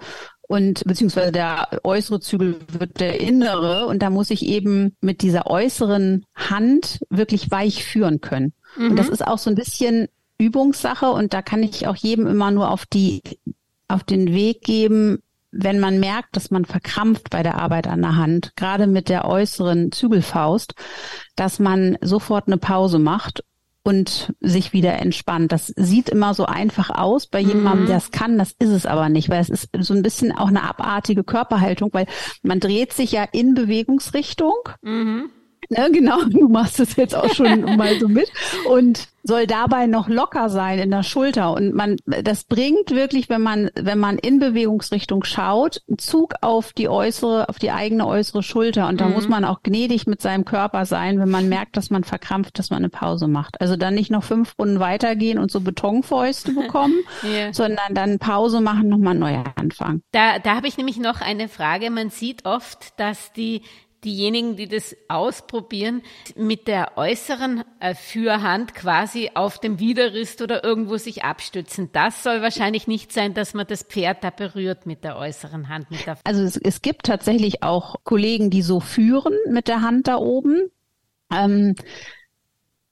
[0.48, 5.48] und beziehungsweise der äußere Zügel wird der innere und da muss ich eben mit dieser
[5.48, 8.54] äußeren Hand wirklich weich führen können.
[8.78, 8.92] Mhm.
[8.92, 12.52] Und das ist auch so ein bisschen Übungssache und da kann ich auch jedem immer
[12.52, 13.22] nur auf die
[13.88, 15.23] auf den Weg geben,
[15.54, 19.26] wenn man merkt, dass man verkrampft bei der Arbeit an der Hand, gerade mit der
[19.26, 20.74] äußeren Zügelfaust,
[21.36, 23.44] dass man sofort eine Pause macht
[23.84, 25.52] und sich wieder entspannt.
[25.52, 27.88] Das sieht immer so einfach aus bei jemandem, mhm.
[27.88, 28.38] der es kann.
[28.38, 31.90] Das ist es aber nicht, weil es ist so ein bisschen auch eine abartige Körperhaltung,
[31.94, 32.08] weil
[32.42, 34.56] man dreht sich ja in Bewegungsrichtung.
[34.82, 35.30] Mhm.
[35.70, 38.32] Ne, genau, du machst es jetzt auch schon mal so mit
[38.68, 41.54] und soll dabei noch locker sein in der Schulter.
[41.54, 46.74] Und man, das bringt wirklich, wenn man, wenn man in Bewegungsrichtung schaut, einen Zug auf
[46.74, 48.88] die äußere, auf die eigene äußere Schulter.
[48.90, 49.14] Und da mhm.
[49.14, 52.70] muss man auch gnädig mit seinem Körper sein, wenn man merkt, dass man verkrampft, dass
[52.70, 53.62] man eine Pause macht.
[53.62, 57.54] Also dann nicht noch fünf Runden weitergehen und so Betonfäuste bekommen, yeah.
[57.54, 60.04] sondern dann Pause machen, nochmal neu anfangen.
[60.12, 61.90] Da, da habe ich nämlich noch eine Frage.
[61.92, 63.62] Man sieht oft, dass die
[64.04, 66.02] diejenigen, die das ausprobieren,
[66.36, 71.90] mit der äußeren äh, Führhand quasi auf dem Widerrist oder irgendwo sich abstützen.
[71.94, 75.88] Das soll wahrscheinlich nicht sein, dass man das Pferd da berührt mit der äußeren Hand.
[76.06, 80.18] Der also es, es gibt tatsächlich auch Kollegen, die so führen mit der Hand da
[80.18, 80.70] oben.
[81.32, 81.76] Ähm,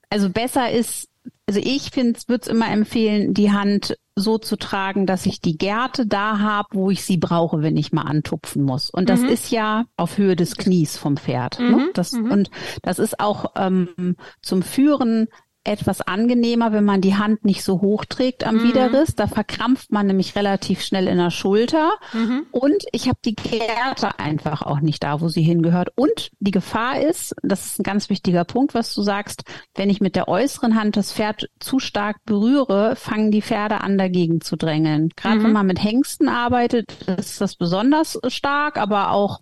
[0.10, 1.11] also besser ist,
[1.48, 5.58] also ich finde, würde es immer empfehlen, die Hand so zu tragen, dass ich die
[5.58, 8.90] Gärte da habe, wo ich sie brauche, wenn ich mal antupfen muss.
[8.90, 9.30] Und das mhm.
[9.30, 11.60] ist ja auf Höhe des Knies vom Pferd.
[11.60, 11.66] Ne?
[11.66, 11.76] Mhm.
[11.76, 11.90] Ne?
[11.94, 12.32] Das, mhm.
[12.32, 12.52] Und
[12.84, 15.28] das ist auch ähm, zum Führen
[15.63, 18.63] etwas angenehmer, wenn man die Hand nicht so hoch trägt am mhm.
[18.63, 19.15] Widerriss.
[19.15, 21.91] Da verkrampft man nämlich relativ schnell in der Schulter.
[22.13, 22.47] Mhm.
[22.52, 25.89] Und ich habe die Gerte einfach auch nicht da, wo sie hingehört.
[25.95, 29.43] Und die Gefahr ist, das ist ein ganz wichtiger Punkt, was du sagst,
[29.76, 33.97] wenn ich mit der äußeren Hand das Pferd zu stark berühre, fangen die Pferde an,
[33.97, 35.10] dagegen zu drängeln.
[35.15, 35.43] Gerade mhm.
[35.43, 39.41] wenn man mit Hengsten arbeitet, ist das besonders stark, aber auch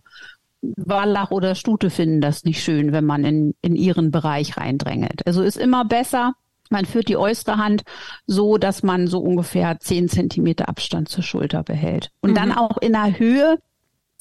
[0.61, 5.25] Wallach oder Stute finden das nicht schön, wenn man in, in ihren Bereich reindrängelt.
[5.25, 6.33] Also ist immer besser,
[6.69, 7.83] man führt die äußere Hand
[8.27, 12.11] so, dass man so ungefähr zehn Zentimeter Abstand zur Schulter behält.
[12.21, 12.35] Und mhm.
[12.35, 13.57] dann auch in der Höhe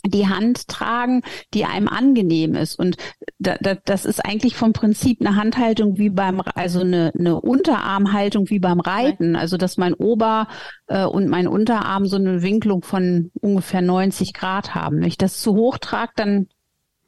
[0.07, 1.23] die Hand tragen,
[1.55, 2.79] die einem angenehm ist.
[2.79, 2.97] Und
[3.39, 8.49] da, da, das ist eigentlich vom Prinzip eine Handhaltung wie beim, also eine, eine Unterarmhaltung
[8.51, 9.37] wie beim Reiten.
[9.37, 10.49] Also dass mein Ober
[10.87, 15.01] äh, und mein Unterarm so eine Winklung von ungefähr 90 Grad haben.
[15.01, 16.49] Wenn ich das zu hoch trage, dann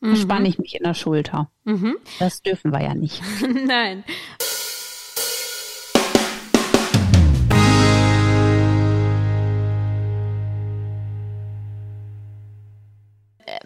[0.00, 0.16] mhm.
[0.16, 1.50] spanne ich mich in der Schulter.
[1.64, 1.96] Mhm.
[2.18, 3.22] Das dürfen wir ja nicht.
[3.66, 4.04] Nein.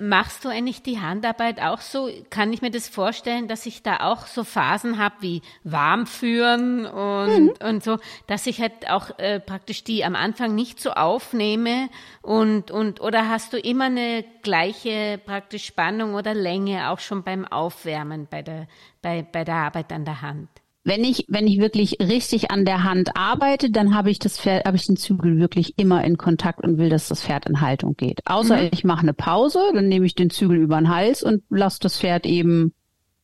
[0.09, 2.11] Machst du eigentlich die Handarbeit auch so?
[2.29, 6.85] Kann ich mir das vorstellen, dass ich da auch so Phasen habe wie warm führen
[6.85, 7.67] und, mhm.
[7.67, 11.89] und so, dass ich halt auch äh, praktisch die am Anfang nicht so aufnehme
[12.21, 17.47] und, und, oder hast du immer eine gleiche praktisch Spannung oder Länge auch schon beim
[17.47, 18.67] Aufwärmen bei der,
[19.01, 20.51] bei, bei der Arbeit an der Hand?
[20.85, 24.67] Wenn ich, wenn ich wirklich richtig an der Hand arbeite, dann habe ich das Pferd,
[24.67, 27.97] habe ich den Zügel wirklich immer in Kontakt und will, dass das Pferd in Haltung
[27.97, 28.21] geht.
[28.27, 28.69] Außer mhm.
[28.71, 31.99] ich mache eine Pause, dann nehme ich den Zügel über den Hals und lasse das
[31.99, 32.75] Pferd eben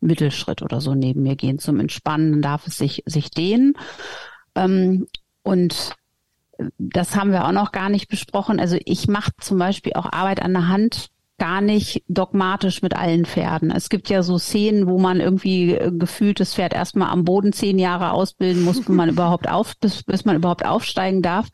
[0.01, 3.75] Mittelschritt oder so neben mir gehen zum Entspannen, dann darf es sich, sich dehnen.
[4.55, 5.07] Ähm,
[5.43, 5.95] und
[6.79, 8.59] das haben wir auch noch gar nicht besprochen.
[8.59, 13.25] Also ich mache zum Beispiel auch Arbeit an der Hand gar nicht dogmatisch mit allen
[13.25, 13.71] Pferden.
[13.71, 17.55] Es gibt ja so Szenen, wo man irgendwie äh, gefühlt das Pferd erstmal am Boden
[17.55, 21.49] zehn Jahre ausbilden muss, wenn man überhaupt auf, bis, bis man überhaupt aufsteigen darf.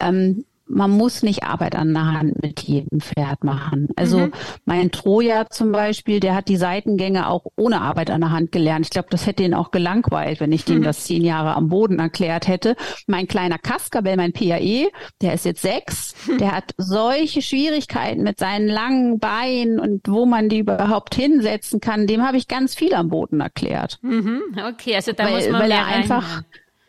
[0.00, 3.88] Ähm, man muss nicht Arbeit an der Hand mit jedem Pferd machen.
[3.96, 4.32] Also mhm.
[4.64, 8.86] mein Troja zum Beispiel, der hat die Seitengänge auch ohne Arbeit an der Hand gelernt.
[8.86, 10.82] Ich glaube, das hätte ihn auch gelangweilt, wenn ich dem mhm.
[10.82, 12.76] das zehn Jahre am Boden erklärt hätte.
[13.06, 14.88] Mein kleiner Kaskabel, mein PAE,
[15.22, 16.38] der ist jetzt sechs, mhm.
[16.38, 22.06] der hat solche Schwierigkeiten mit seinen langen Beinen und wo man die überhaupt hinsetzen kann.
[22.06, 23.98] Dem habe ich ganz viel am Boden erklärt.
[24.02, 24.42] Mhm.
[24.68, 26.42] Okay, also da weil, muss man weil mehr er einfach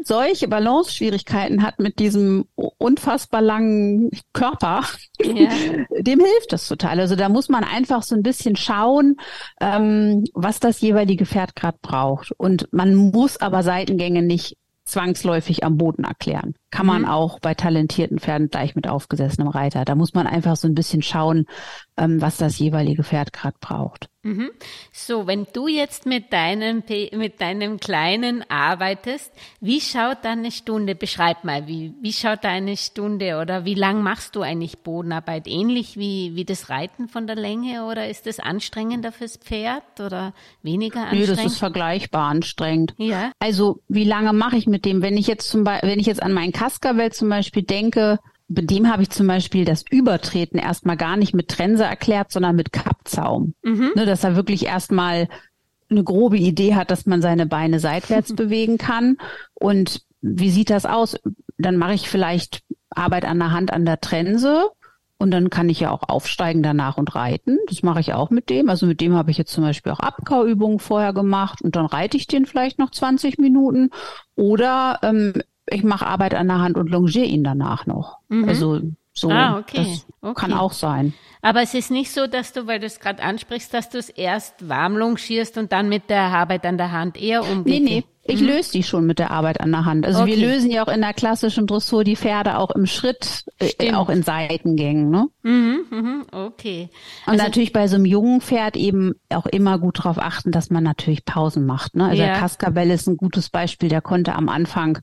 [0.08, 4.84] solche Balance-Schwierigkeiten hat mit diesem unfassbar langen Körper,
[5.22, 5.50] ja.
[6.00, 7.00] dem hilft das total.
[7.00, 9.18] Also da muss man einfach so ein bisschen schauen,
[9.60, 12.32] ähm, was das jeweilige Pferd gerade braucht.
[12.38, 16.56] Und man muss aber Seitengänge nicht zwangsläufig am Boden erklären.
[16.70, 17.08] Kann man mhm.
[17.08, 19.86] auch bei talentierten Pferden gleich mit aufgesessenem Reiter.
[19.86, 21.46] Da muss man einfach so ein bisschen schauen,
[21.96, 24.10] ähm, was das jeweilige Pferd gerade braucht.
[24.28, 24.50] Mhm.
[24.92, 30.96] So, wenn du jetzt mit deinem, mit deinem Kleinen arbeitest, wie schaut deine Stunde?
[30.96, 35.48] Beschreib mal, wie, wie schaut deine Stunde oder wie lang machst du eigentlich Bodenarbeit?
[35.48, 40.34] Ähnlich wie, wie das Reiten von der Länge oder ist das anstrengender fürs Pferd oder
[40.62, 41.30] weniger anstrengend?
[41.30, 42.96] Nee, das ist vergleichbar anstrengend.
[42.98, 43.32] Ja.
[43.40, 45.02] Also, wie lange mache ich mit dem?
[45.02, 48.64] Wenn ich jetzt zum Beispiel, wenn ich jetzt an meinen Kaskabel zum Beispiel denke, bei
[48.64, 52.72] dem habe ich zum Beispiel das Übertreten erstmal gar nicht mit Trense erklärt, sondern mit
[52.72, 53.54] Kappzaum.
[53.64, 53.92] Mhm.
[53.96, 55.28] Ne, dass er wirklich erstmal
[55.90, 59.18] eine grobe Idee hat, dass man seine Beine seitwärts bewegen kann.
[59.54, 61.16] Und wie sieht das aus?
[61.60, 64.72] Dann mache ich vielleicht Arbeit an der Hand an der Trense
[65.20, 67.60] und dann kann ich ja auch aufsteigen danach und reiten.
[67.68, 68.70] Das mache ich auch mit dem.
[68.70, 72.18] Also mit dem habe ich jetzt zum Beispiel auch Abkauübungen vorher gemacht und dann reite
[72.18, 73.92] ich den vielleicht noch 20 Minuten.
[74.36, 75.34] Oder ähm,
[75.70, 78.20] ich mache Arbeit an der Hand und longiere ihn danach noch.
[78.30, 78.48] Mhm.
[78.48, 78.82] Also
[79.14, 79.84] So, ah, okay.
[79.84, 80.40] Das okay.
[80.40, 81.14] kann auch sein.
[81.42, 84.10] Aber es ist nicht so, dass du, weil du es gerade ansprichst, dass du es
[84.10, 87.66] erst warm longierst und dann mit der Arbeit an der Hand eher umgekehrt.
[87.66, 88.04] Nee, nee.
[88.30, 88.48] Ich mhm.
[88.48, 90.06] löse die schon mit der Arbeit an der Hand.
[90.06, 90.36] Also okay.
[90.36, 94.10] wir lösen ja auch in der klassischen Dressur die Pferde auch im Schritt, äh, auch
[94.10, 95.10] in Seitengängen.
[95.10, 95.30] Ne?
[95.44, 96.90] Mhm, mhm, okay.
[97.26, 100.70] Und also, natürlich bei so einem jungen Pferd eben auch immer gut darauf achten, dass
[100.70, 101.96] man natürlich Pausen macht.
[101.96, 102.04] Ne?
[102.06, 102.28] Also ja.
[102.28, 103.88] der Cascabel ist ein gutes Beispiel.
[103.88, 105.02] Der konnte am Anfang, äh,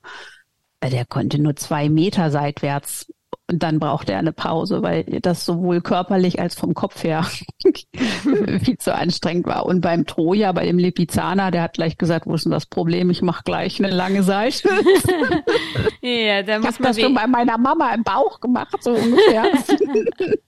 [0.91, 3.07] der konnte nur zwei Meter seitwärts
[3.47, 7.25] und dann braucht er eine Pause, weil das sowohl körperlich als vom Kopf her
[8.63, 9.67] viel zu anstrengend war.
[9.67, 13.11] Und beim Troja, bei dem Lipizzaner, der hat gleich gesagt, wo ist denn das Problem?
[13.11, 14.69] Ich mache gleich eine lange Seite.
[16.01, 19.45] ja, da muss ich habe das schon bei meiner Mama im Bauch gemacht, so ungefähr.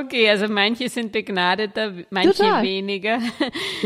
[0.00, 2.64] Okay, also manche sind begnadeter, manche Total.
[2.64, 3.20] weniger.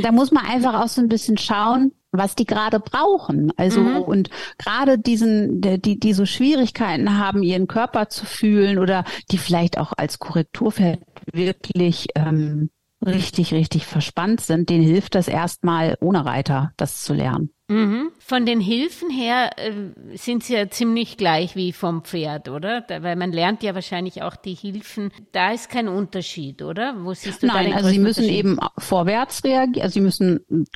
[0.02, 3.52] Da muss man einfach auch so ein bisschen schauen, was die gerade brauchen.
[3.56, 4.02] Also mhm.
[4.02, 9.78] und gerade diesen, die, die so Schwierigkeiten haben, ihren Körper zu fühlen oder die vielleicht
[9.78, 11.00] auch als Korrekturfeld
[11.32, 12.70] wirklich ähm,
[13.04, 17.50] richtig, richtig verspannt sind, denen hilft das erstmal ohne Reiter, das zu lernen.
[17.68, 18.10] Mhm.
[18.18, 19.72] Von den Hilfen her äh,
[20.16, 22.80] sind sie ja ziemlich gleich wie vom Pferd, oder?
[22.82, 25.10] Da, weil man lernt ja wahrscheinlich auch die Hilfen.
[25.32, 26.96] Da ist kein Unterschied, oder?
[27.04, 30.66] Wo siehst du Nein, da also sie müssen eben vorwärts reagieren, also sie müssen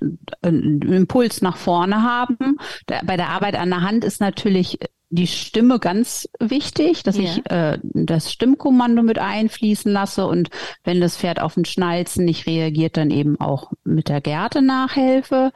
[0.43, 2.57] einen Impuls nach vorne haben.
[2.87, 7.25] Da, bei der Arbeit an der Hand ist natürlich die Stimme ganz wichtig, dass ja.
[7.25, 10.51] ich äh, das Stimmkommando mit einfließen lasse und
[10.85, 15.53] wenn das Pferd auf den Schnalzen nicht reagiert, dann eben auch mit der Gerte nachhelfe.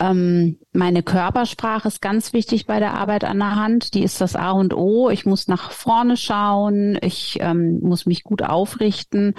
[0.00, 3.94] Ähm, meine Körpersprache ist ganz wichtig bei der Arbeit an der Hand.
[3.94, 5.10] Die ist das A und O.
[5.10, 6.98] Ich muss nach vorne schauen.
[7.02, 9.34] Ich ähm, muss mich gut aufrichten.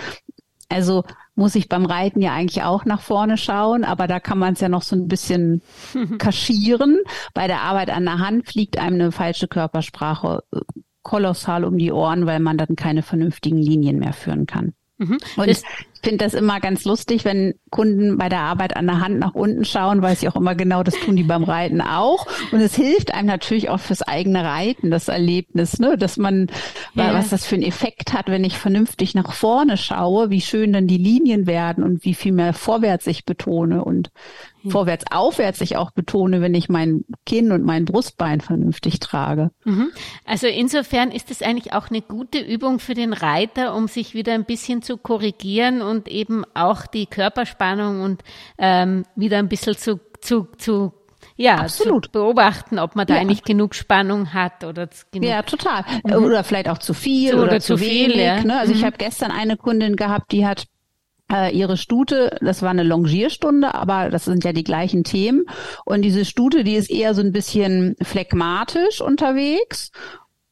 [0.67, 1.03] Also
[1.35, 4.59] muss ich beim Reiten ja eigentlich auch nach vorne schauen, aber da kann man es
[4.59, 5.61] ja noch so ein bisschen
[6.19, 6.99] kaschieren.
[7.33, 10.59] Bei der Arbeit an der Hand fliegt einem eine falsche Körpersprache äh,
[11.01, 14.73] kolossal um die Ohren, weil man dann keine vernünftigen Linien mehr führen kann.
[14.97, 15.17] Mhm.
[15.37, 15.63] Und das
[16.01, 19.65] finde das immer ganz lustig, wenn Kunden bei der Arbeit an der Hand nach unten
[19.65, 22.27] schauen, weiß ich auch immer genau, das tun die beim Reiten auch.
[22.51, 26.47] Und es hilft einem natürlich auch fürs eigene Reiten, das Erlebnis, ne, dass man,
[26.93, 27.13] ja.
[27.13, 30.87] was das für einen Effekt hat, wenn ich vernünftig nach vorne schaue, wie schön dann
[30.87, 34.11] die Linien werden und wie viel mehr vorwärts ich betone und
[34.63, 34.71] ja.
[34.71, 39.51] vorwärts, aufwärts ich auch betone, wenn ich mein Kinn und mein Brustbein vernünftig trage.
[39.63, 39.91] Mhm.
[40.25, 44.33] Also insofern ist es eigentlich auch eine gute Übung für den Reiter, um sich wieder
[44.33, 48.23] ein bisschen zu korrigieren und eben auch die Körperspannung und
[48.57, 50.93] ähm, wieder ein bisschen zu, zu, zu
[51.35, 52.05] ja, Absolut.
[52.05, 53.21] zu beobachten, ob man da ja.
[53.21, 55.29] eigentlich genug Spannung hat oder genug.
[55.29, 55.85] Ja, total.
[56.03, 56.23] Mhm.
[56.23, 58.13] Oder vielleicht auch zu viel zu, oder, oder, zu wenig.
[58.13, 58.43] Viel, ja.
[58.43, 58.59] ne?
[58.59, 58.79] Also mhm.
[58.79, 60.65] ich habe gestern eine Kundin gehabt, die hat
[61.31, 65.45] äh, ihre Stute, das war eine Longierstunde, aber das sind ja die gleichen Themen.
[65.85, 69.91] Und diese Stute, die ist eher so ein bisschen phlegmatisch unterwegs.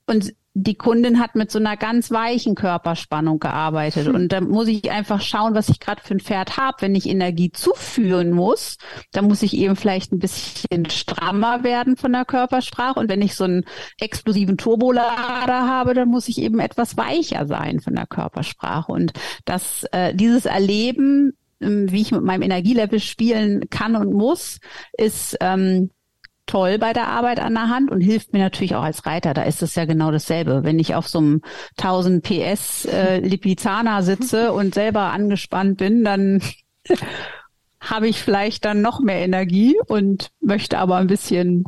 [0.05, 4.07] Und die Kundin hat mit so einer ganz weichen Körperspannung gearbeitet.
[4.07, 4.15] Hm.
[4.15, 6.77] Und da muss ich einfach schauen, was ich gerade für ein Pferd habe.
[6.79, 8.77] Wenn ich Energie zuführen muss,
[9.11, 12.99] dann muss ich eben vielleicht ein bisschen strammer werden von der Körpersprache.
[12.99, 13.65] Und wenn ich so einen
[13.99, 18.91] explosiven Turbolader habe, dann muss ich eben etwas weicher sein von der Körpersprache.
[18.91, 19.13] Und
[19.45, 24.59] das, äh, dieses Erleben, ähm, wie ich mit meinem Energielevel spielen kann und muss,
[24.97, 25.91] ist ähm,
[26.47, 29.33] toll bei der Arbeit an der Hand und hilft mir natürlich auch als Reiter.
[29.33, 30.63] Da ist es ja genau dasselbe.
[30.63, 31.41] Wenn ich auf so einem
[31.77, 36.41] 1000 PS äh, Lipizzaner sitze und selber angespannt bin, dann
[37.79, 41.65] habe ich vielleicht dann noch mehr Energie und möchte aber ein bisschen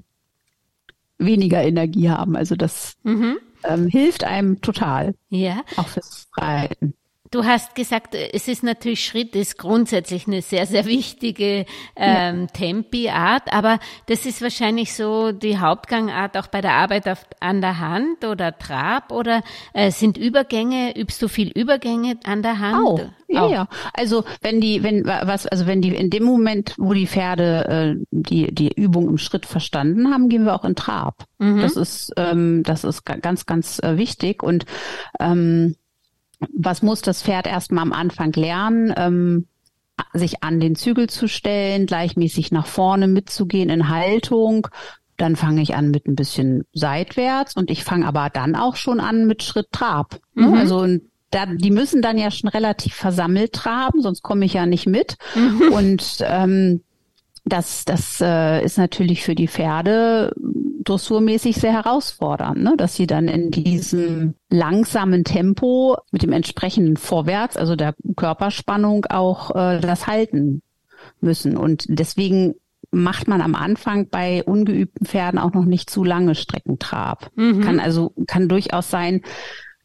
[1.20, 2.36] weniger Energie haben.
[2.36, 3.38] Also das mhm.
[3.64, 5.14] ähm, hilft einem total.
[5.30, 5.62] Ja.
[5.76, 6.94] Auch fürs Reiten.
[7.32, 11.66] Du hast gesagt, es ist natürlich Schritt, ist grundsätzlich eine sehr, sehr wichtige
[11.96, 12.48] ähm, ja.
[12.48, 17.80] Tempi-Art, aber das ist wahrscheinlich so die Hauptgangart auch bei der Arbeit auf, an der
[17.80, 22.88] Hand oder Trab oder äh, sind Übergänge, übst du viel Übergänge an der Hand?
[22.88, 23.10] Auch.
[23.28, 23.52] Ja, auch.
[23.52, 23.68] ja.
[23.94, 28.06] Also wenn die, wenn was, also wenn die in dem Moment, wo die Pferde äh,
[28.10, 31.26] die die Übung im Schritt verstanden haben, gehen wir auch in Trab.
[31.38, 31.62] Mhm.
[31.62, 34.66] Das ist ähm, das ist ganz ganz äh, wichtig und
[35.20, 35.76] ähm,
[36.54, 38.94] was muss das Pferd erstmal am Anfang lernen?
[38.96, 39.48] Ähm,
[40.14, 44.68] sich an den Zügel zu stellen, gleichmäßig nach vorne mitzugehen in Haltung.
[45.18, 49.02] Dann fange ich an mit ein bisschen seitwärts und ich fange aber dann auch schon
[49.02, 50.20] an mit Schritt Trab.
[50.34, 50.48] Ne?
[50.48, 50.54] Mhm.
[50.54, 50.88] Also
[51.32, 55.18] da, die müssen dann ja schon relativ versammelt traben, sonst komme ich ja nicht mit.
[55.36, 55.74] Mhm.
[55.74, 56.82] Und ähm,
[57.50, 60.34] das, das äh, ist natürlich für die Pferde
[60.84, 62.76] dressurmäßig sehr herausfordernd, ne?
[62.78, 69.56] dass sie dann in diesem langsamen Tempo mit dem entsprechenden Vorwärts, also der Körperspannung auch
[69.56, 70.62] äh, das halten
[71.22, 71.58] müssen.
[71.58, 72.56] Und deswegen
[72.92, 77.30] macht man am Anfang bei ungeübten Pferden auch noch nicht zu lange Streckentrab.
[77.36, 77.62] Mhm.
[77.62, 79.22] Kann also, kann durchaus sein,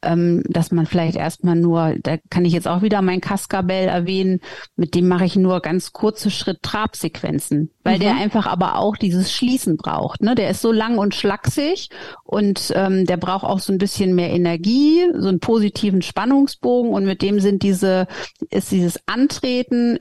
[0.05, 4.41] ähm, dass man vielleicht erstmal nur, da kann ich jetzt auch wieder mein Cascabel erwähnen,
[4.77, 8.01] mit dem mache ich nur ganz kurze Schritt-Trab-Sequenzen, weil mhm.
[8.01, 10.23] der einfach aber auch dieses Schließen braucht.
[10.23, 10.35] Ne?
[10.35, 11.91] Der ist so lang und schlaksig
[12.25, 17.05] und ähm, der braucht auch so ein bisschen mehr Energie, so einen positiven Spannungsbogen und
[17.05, 18.07] mit dem sind diese,
[18.51, 19.99] ist dieses Antreten,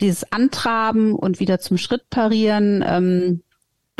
[0.00, 3.42] dieses Antraben und wieder zum Schritt parieren, ähm,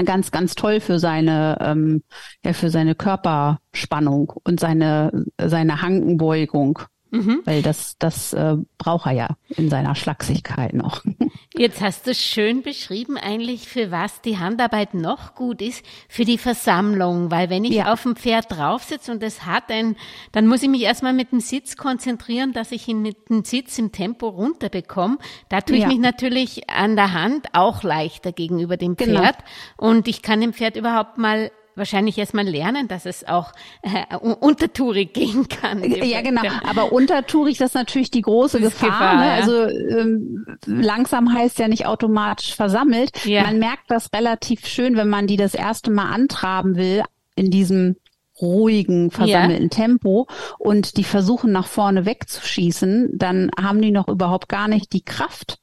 [0.04, 2.02] ganz, ganz toll für seine, ähm,
[2.44, 6.80] ja, für seine Körperspannung und seine, seine Hankenbeugung.
[7.10, 7.40] Mhm.
[7.44, 11.04] Weil das, das äh, braucht er ja in seiner Schlagsigkeit noch.
[11.56, 16.38] Jetzt hast du schön beschrieben eigentlich, für was die Handarbeit noch gut ist, für die
[16.38, 17.30] Versammlung.
[17.30, 17.92] Weil wenn ich ja.
[17.92, 19.96] auf dem Pferd drauf sitze und es hat ein,
[20.32, 23.78] dann muss ich mich erstmal mit dem Sitz konzentrieren, dass ich ihn mit dem Sitz
[23.78, 25.18] im Tempo runterbekomme.
[25.48, 25.88] Da tue ich ja.
[25.88, 29.20] mich natürlich an der Hand auch leichter gegenüber dem genau.
[29.20, 29.36] Pferd.
[29.38, 29.90] Genau.
[29.90, 33.52] Und ich kann dem Pferd überhaupt mal wahrscheinlich erstmal lernen, dass es auch
[33.82, 35.82] äh, untertourig gehen kann.
[35.82, 36.42] Ja, genau.
[36.68, 38.90] Aber untertourig, das ist natürlich die große Gefahr.
[38.90, 39.26] Gefahr ne?
[39.26, 39.34] ja.
[39.34, 43.24] Also ähm, langsam heißt ja nicht automatisch versammelt.
[43.24, 43.42] Ja.
[43.42, 47.02] Man merkt das relativ schön, wenn man die das erste Mal antraben will
[47.34, 47.96] in diesem
[48.40, 49.68] ruhigen, versammelten ja.
[49.68, 50.26] Tempo
[50.58, 55.58] und die versuchen nach vorne wegzuschießen, dann haben die noch überhaupt gar nicht die Kraft,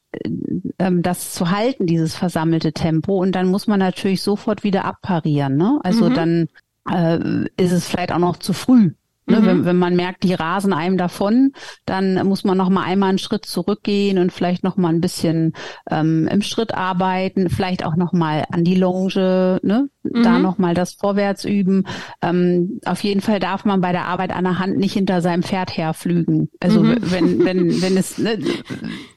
[0.78, 3.20] das zu halten, dieses versammelte Tempo.
[3.20, 5.56] Und dann muss man natürlich sofort wieder abparieren.
[5.56, 5.80] Ne?
[5.82, 6.14] Also mhm.
[6.14, 6.48] dann
[6.90, 8.92] äh, ist es vielleicht auch noch zu früh.
[9.28, 9.46] Ne, mhm.
[9.46, 11.52] wenn, wenn man merkt, die rasen einem davon,
[11.84, 15.52] dann muss man noch mal einmal einen Schritt zurückgehen und vielleicht noch mal ein bisschen
[15.90, 19.88] ähm, im Schritt arbeiten, vielleicht auch noch mal an die Longe, ne?
[20.02, 20.22] Mhm.
[20.22, 21.84] da noch mal das Vorwärts üben.
[22.22, 25.42] Ähm, auf jeden Fall darf man bei der Arbeit an der Hand nicht hinter seinem
[25.42, 26.48] Pferd herflügen.
[26.60, 26.96] Also mhm.
[27.02, 28.38] wenn wenn wenn es ne,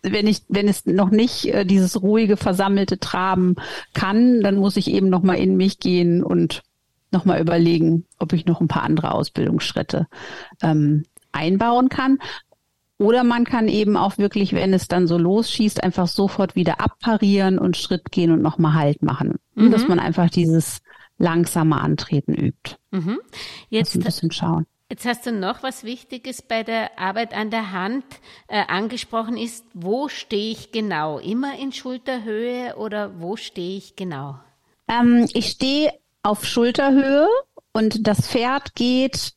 [0.02, 3.56] wenn ich wenn es noch nicht äh, dieses ruhige versammelte Traben
[3.94, 6.64] kann, dann muss ich eben noch mal in mich gehen und
[7.12, 10.08] nochmal überlegen, ob ich noch ein paar andere Ausbildungsschritte
[10.62, 12.20] ähm, einbauen kann.
[12.98, 17.58] Oder man kann eben auch wirklich, wenn es dann so losschießt, einfach sofort wieder abparieren
[17.58, 19.40] und Schritt gehen und nochmal Halt machen.
[19.56, 19.72] Mhm.
[19.72, 20.82] Dass man einfach dieses
[21.18, 22.78] langsame Antreten übt.
[22.92, 23.20] Mhm.
[23.70, 24.68] Jetzt ein bisschen schauen.
[24.92, 28.04] Jetzt hast du noch was Wichtiges bei der Arbeit an der Hand
[28.48, 31.18] äh, angesprochen ist, wo stehe ich genau?
[31.18, 34.38] Immer in Schulterhöhe oder wo stehe ich genau?
[34.90, 37.28] Ähm, ich stehe auf Schulterhöhe
[37.74, 39.34] und das Pferd geht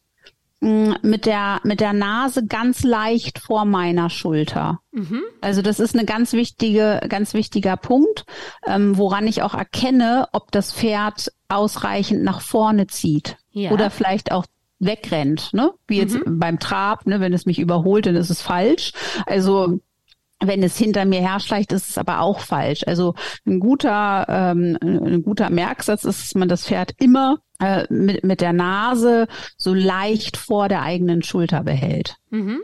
[0.61, 4.81] mm, mit der, mit der Nase ganz leicht vor meiner Schulter.
[4.93, 5.23] Mhm.
[5.41, 8.25] Also das ist eine ganz wichtige, ganz wichtiger Punkt,
[8.67, 13.71] ähm, woran ich auch erkenne, ob das Pferd ausreichend nach vorne zieht ja.
[13.71, 14.45] oder vielleicht auch
[14.81, 15.73] wegrennt, ne?
[15.87, 16.39] Wie jetzt mhm.
[16.39, 17.21] beim Trab, ne?
[17.21, 18.93] Wenn es mich überholt, dann ist es falsch.
[19.25, 19.79] Also
[20.43, 22.83] wenn es hinter mir herschleicht, ist es aber auch falsch.
[22.87, 23.15] Also
[23.47, 28.41] ein guter, ähm, ein guter Merksatz ist, dass man das Pferd immer äh, mit, mit
[28.41, 32.17] der Nase so leicht vor der eigenen Schulter behält.
[32.31, 32.61] Mhm.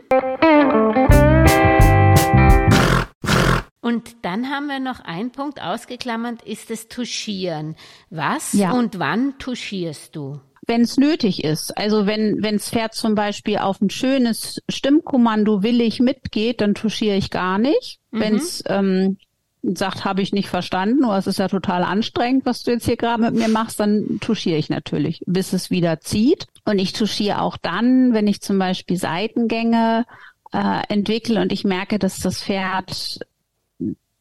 [3.81, 7.75] Und dann haben wir noch einen Punkt ausgeklammert, ist das Tuschieren.
[8.09, 8.71] Was ja.
[8.71, 10.39] und wann tuschierst du?
[10.71, 11.77] Wenn es nötig ist.
[11.77, 17.29] Also wenn wenns Pferd zum Beispiel auf ein schönes Stimmkommando willig mitgeht, dann touchiere ich
[17.29, 17.99] gar nicht.
[18.11, 18.19] Mhm.
[18.21, 19.17] Wenn es ähm,
[19.63, 22.95] sagt, habe ich nicht verstanden, oder es ist ja total anstrengend, was du jetzt hier
[22.95, 26.47] gerade mit mir machst, dann touchiere ich natürlich, bis es wieder zieht.
[26.63, 30.05] Und ich touchiere auch dann, wenn ich zum Beispiel Seitengänge
[30.53, 33.19] äh, entwickle und ich merke, dass das Pferd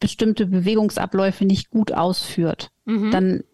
[0.01, 2.71] bestimmte Bewegungsabläufe nicht gut ausführt.
[2.91, 3.11] Mhm.
[3.13, 3.45] Dann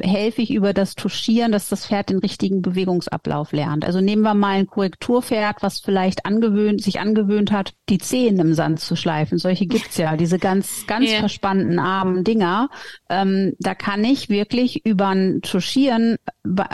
[0.00, 3.84] helfe ich über das Tuschieren, dass das Pferd den richtigen Bewegungsablauf lernt.
[3.84, 8.54] Also nehmen wir mal ein Korrekturpferd, was vielleicht angewöhnt, sich angewöhnt hat, die Zehen im
[8.54, 9.36] Sand zu schleifen.
[9.36, 11.20] Solche gibt's ja, diese ganz, ganz yeah.
[11.20, 12.70] verspannten armen Dinger.
[13.10, 16.16] Ähm, da kann ich wirklich über ein Tuschieren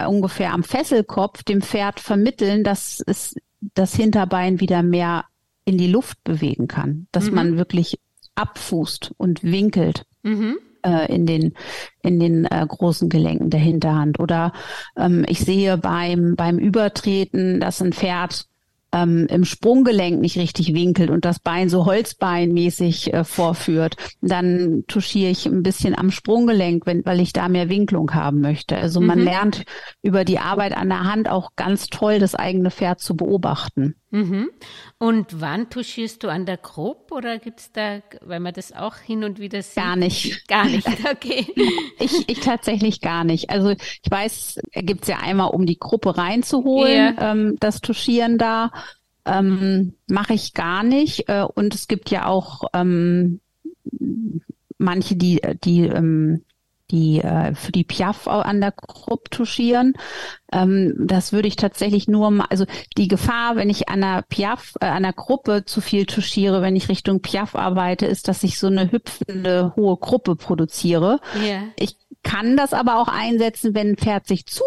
[0.06, 3.34] ungefähr am Fesselkopf dem Pferd vermitteln, dass es
[3.74, 5.24] das Hinterbein wieder mehr
[5.64, 7.34] in die Luft bewegen kann, dass mhm.
[7.34, 7.98] man wirklich
[8.36, 10.04] abfußt und winkelt.
[10.22, 11.54] Mhm äh, in den
[12.02, 14.20] in den äh, großen Gelenken der Hinterhand.
[14.20, 14.52] Oder
[14.96, 18.46] ähm, ich sehe beim beim Übertreten, dass ein Pferd
[18.92, 25.30] ähm, im Sprunggelenk nicht richtig winkelt und das Bein so holzbeinmäßig äh, vorführt, dann touchiere
[25.30, 28.76] ich ein bisschen am Sprunggelenk, wenn, weil ich da mehr Winklung haben möchte.
[28.76, 29.24] Also man mhm.
[29.24, 29.64] lernt
[30.02, 33.96] über die Arbeit an der Hand auch ganz toll das eigene Pferd zu beobachten.
[34.12, 34.50] Mhm.
[34.98, 39.24] Und wann tuschierst du an der Gruppe oder gibt's da, weil man das auch hin
[39.24, 39.82] und wieder sieht?
[39.82, 40.46] Gar nicht.
[40.48, 41.46] Gar nicht, okay.
[41.98, 43.48] ich, ich tatsächlich gar nicht.
[43.48, 47.32] Also ich weiß, gibt's ja einmal, um die Gruppe reinzuholen, yeah.
[47.32, 48.70] ähm, das Tuschieren da.
[49.24, 51.28] Ähm, Mache ich gar nicht.
[51.28, 53.40] Äh, und es gibt ja auch ähm,
[54.78, 56.44] manche, die, die ähm,
[56.92, 59.94] die äh, für die Piaf an der Krupp touchieren.
[60.52, 64.74] Ähm, das würde ich tatsächlich nur mal, also die Gefahr, wenn ich an der Piaf,
[64.80, 68.58] äh, an der Gruppe zu viel touchiere, wenn ich Richtung Piaf arbeite, ist, dass ich
[68.58, 71.18] so eine hüpfende hohe Gruppe produziere.
[71.42, 71.62] Ja.
[71.76, 74.62] Ich kann das aber auch einsetzen, wenn ein Pferd sich zu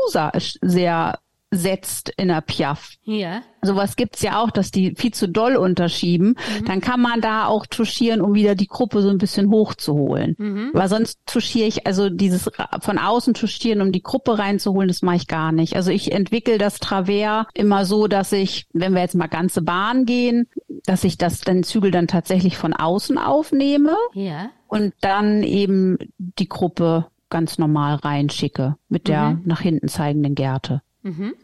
[0.61, 1.19] sehr
[1.55, 2.91] setzt in der Piaf.
[3.03, 3.41] Ja.
[3.61, 6.35] Sowas gibt's ja auch, dass die viel zu doll unterschieben.
[6.59, 6.65] Mhm.
[6.65, 10.35] Dann kann man da auch touchieren, um wieder die Gruppe so ein bisschen hochzuholen.
[10.37, 10.71] Mhm.
[10.73, 12.49] Aber sonst touchiere ich, also dieses
[12.81, 15.75] von außen touchieren, um die Gruppe reinzuholen, das mache ich gar nicht.
[15.75, 20.05] Also ich entwickle das Travers immer so, dass ich, wenn wir jetzt mal ganze Bahn
[20.05, 20.47] gehen,
[20.85, 24.49] dass ich das den Zügel dann tatsächlich von außen aufnehme Ja.
[24.67, 29.41] und dann eben die Gruppe ganz normal reinschicke mit der Mhm.
[29.45, 30.81] nach hinten zeigenden Gerte.
[31.05, 31.35] Mhm.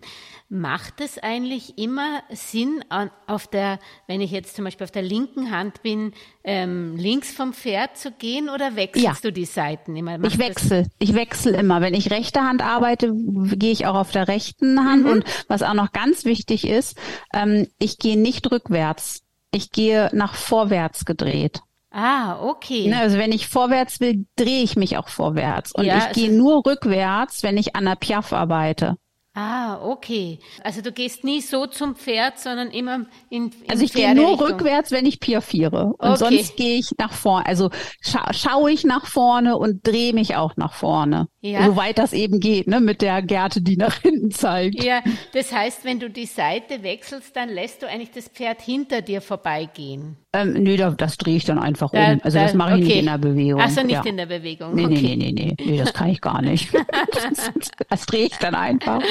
[0.50, 2.84] Macht es eigentlich immer Sinn,
[3.28, 7.54] auf der, wenn ich jetzt zum Beispiel auf der linken Hand bin, ähm, links vom
[7.54, 9.16] Pferd zu gehen oder wechselst Ja.
[9.22, 10.18] du die Seiten immer?
[10.18, 11.80] Macht Ich wechsle, ich wechsle immer.
[11.80, 15.06] Wenn ich rechte Hand arbeite, gehe ich auch auf der rechten Hand.
[15.06, 16.98] Und was auch noch ganz wichtig ist,
[17.34, 19.22] ähm, ich gehe nicht rückwärts.
[19.52, 21.62] Ich gehe nach vorwärts gedreht.
[21.92, 22.88] Ah, okay.
[22.88, 25.72] Ne, also wenn ich vorwärts will, drehe ich mich auch vorwärts.
[25.74, 28.98] Und Ja, ich gehe nur rückwärts, wenn ich an der Piaf arbeite.
[29.34, 30.40] Ah, okay.
[30.62, 34.42] Also du gehst nie so zum Pferd, sondern immer in, in Also ich gehe nur
[34.42, 35.94] rückwärts, wenn ich piafiere.
[35.98, 36.18] Und Okay.
[36.18, 37.46] sonst gehe ich nach vorne.
[37.46, 37.70] Also
[38.02, 41.28] scha schaue ich nach vorne und drehe mich auch nach vorne.
[41.40, 41.66] Ja.
[41.66, 44.84] Soweit das eben geht, ne, mit der Gerte, die nach hinten zeigt.
[44.84, 45.02] Ja,
[45.34, 49.22] das heißt, wenn du die Seite wechselst, dann lässt du eigentlich das Pferd hinter dir
[49.22, 50.18] vorbeigehen.
[50.34, 52.22] Ähm, nee, da, das drehe ich dann einfach Da- um.
[52.24, 53.00] Also da- das mache ich nicht okay.
[53.00, 53.60] in der Bewegung.
[53.62, 54.02] Ach so, nicht ja.
[54.06, 54.74] in der Bewegung.
[54.76, 54.94] Nee, okay.
[55.02, 56.74] nee, nee, nee, nee, nee, das kann ich gar nicht.
[56.74, 57.52] das,
[57.90, 59.02] das drehe ich dann einfach.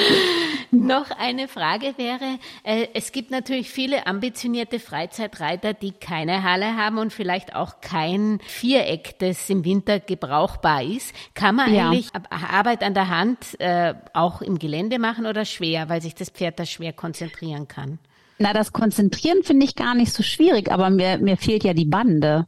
[0.71, 6.97] Noch eine Frage wäre, äh, es gibt natürlich viele ambitionierte Freizeitreiter, die keine Halle haben
[6.97, 11.13] und vielleicht auch kein Viereck, das im Winter gebrauchbar ist.
[11.35, 11.89] Kann man Ja.
[11.91, 16.31] eigentlich Arbeit an der Hand äh, auch im Gelände machen oder schwer, weil sich das
[16.31, 17.99] Pferd da schwer konzentrieren kann?
[18.41, 21.85] Na, das Konzentrieren finde ich gar nicht so schwierig, aber mir, mir fehlt ja die
[21.85, 22.47] Bande.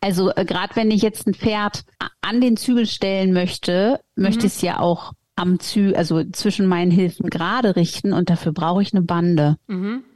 [0.00, 1.82] Also äh, gerade wenn ich jetzt ein Pferd
[2.22, 6.90] an den Zügel stellen möchte, möchte ich es ja auch am Zü, also zwischen meinen
[6.90, 9.56] Hilfen gerade richten und dafür brauche ich eine Bande.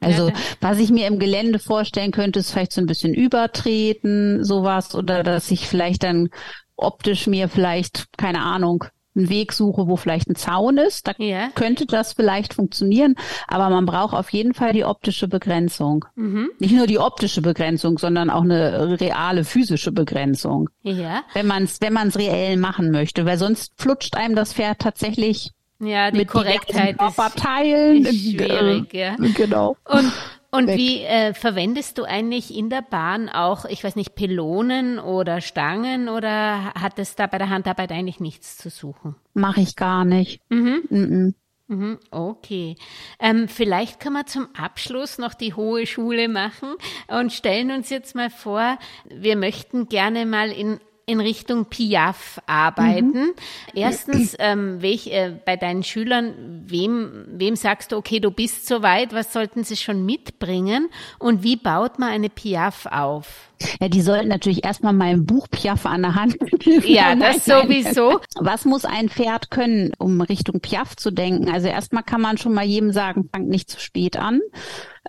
[0.01, 4.95] Also was ich mir im Gelände vorstellen könnte, ist vielleicht so ein bisschen übertreten, sowas,
[4.95, 6.31] oder dass ich vielleicht dann
[6.77, 8.85] optisch mir vielleicht, keine Ahnung,
[9.17, 11.07] einen Weg suche, wo vielleicht ein Zaun ist.
[11.07, 11.49] Da Ja.
[11.55, 13.15] könnte das vielleicht funktionieren,
[13.49, 16.05] aber man braucht auf jeden Fall die optische Begrenzung.
[16.17, 21.81] Nicht nur die optische Begrenzung, sondern auch eine reale physische Begrenzung Ja, wenn man es
[21.81, 25.51] wenn man's reell machen möchte, weil sonst flutscht einem das Pferd tatsächlich
[25.81, 28.07] ja, die mit Korrektheit ist, Körperteilen.
[28.07, 29.17] schwierig, ja.
[29.35, 29.77] Genau.
[29.85, 30.13] Und,
[30.55, 30.79] und Weg.
[30.79, 36.09] wie äh, verwendest du eigentlich in der Bahn auch, ich weiß nicht, Pylonen oder Stangen
[36.09, 39.17] oder hat es da bei der Handarbeit eigentlich nichts zu suchen?
[39.35, 40.41] Mache ich gar nicht.
[40.51, 41.35] Mhm.
[41.67, 42.77] Mhm, Okay.
[43.19, 46.75] Ähm, vielleicht können wir zum Abschluss noch die hohe Schule machen
[47.09, 48.79] und stellen uns jetzt mal vor,
[49.09, 53.35] wir möchten gerne mal in in Richtung Piaf arbeiten.
[53.75, 59.13] Erstens, ähm, welch, äh, bei deinen Schülern, wem, wem sagst du, okay, du bist soweit,
[59.13, 60.89] was sollten sie schon mitbringen
[61.19, 63.51] und wie baut man eine Piaf auf?
[63.81, 66.37] Ja, die sollten natürlich erstmal mein Buch Piaf an der Hand
[66.85, 68.21] Ja, das sowieso.
[68.37, 71.49] Was muss ein Pferd können, um Richtung Piaf zu denken?
[71.51, 74.41] Also erstmal kann man schon mal jedem sagen, fangt nicht zu spät an.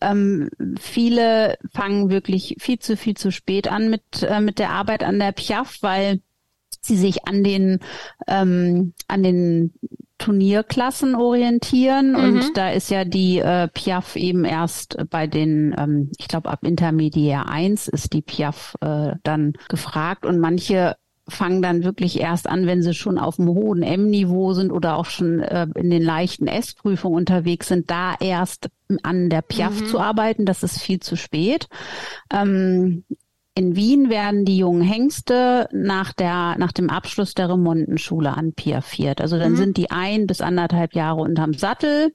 [0.02, 5.04] Ähm, viele fangen wirklich viel zu viel zu spät an mit äh, mit der Arbeit
[5.04, 6.20] an der Piaf, weil
[6.82, 7.80] sie sich an den
[8.28, 9.74] ähm, an den
[10.18, 16.28] Turnierklassen orientieren und da ist ja die äh, Piaf eben erst bei den, ähm, ich
[16.28, 20.96] glaube ab Intermediär 1 ist die Piaf äh, dann gefragt und manche
[21.28, 25.06] fangen dann wirklich erst an, wenn sie schon auf dem hohen M-Niveau sind oder auch
[25.06, 28.70] schon äh, in den leichten S-Prüfungen unterwegs sind, da erst
[29.02, 30.46] an der Piaf zu arbeiten.
[30.46, 31.68] Das ist viel zu spät.
[32.32, 33.06] Ähm,
[33.56, 39.22] in Wien werden die jungen Hengste nach der, nach dem Abschluss der Remontenschule anpiafiert.
[39.22, 42.14] Also dann sind die ein bis anderthalb Jahre unterm Sattel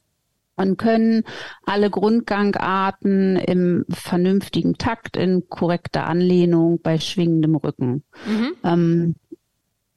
[0.56, 1.24] und können
[1.64, 8.04] alle Grundgangarten im vernünftigen Takt in korrekter Anlehnung bei schwingendem Rücken.
[8.64, 9.14] Ähm,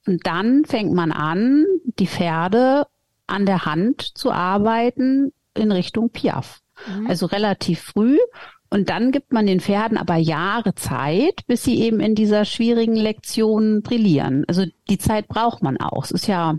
[0.08, 1.66] und dann fängt man an,
[2.00, 2.88] die Pferde
[3.28, 6.62] an der Hand zu arbeiten in Richtung Piaf.
[7.08, 8.18] Also relativ früh.
[8.74, 12.96] Und dann gibt man den Pferden aber Jahre Zeit, bis sie eben in dieser schwierigen
[12.96, 14.46] Lektion brillieren.
[14.48, 16.06] Also die Zeit braucht man auch.
[16.06, 16.58] Es ist ja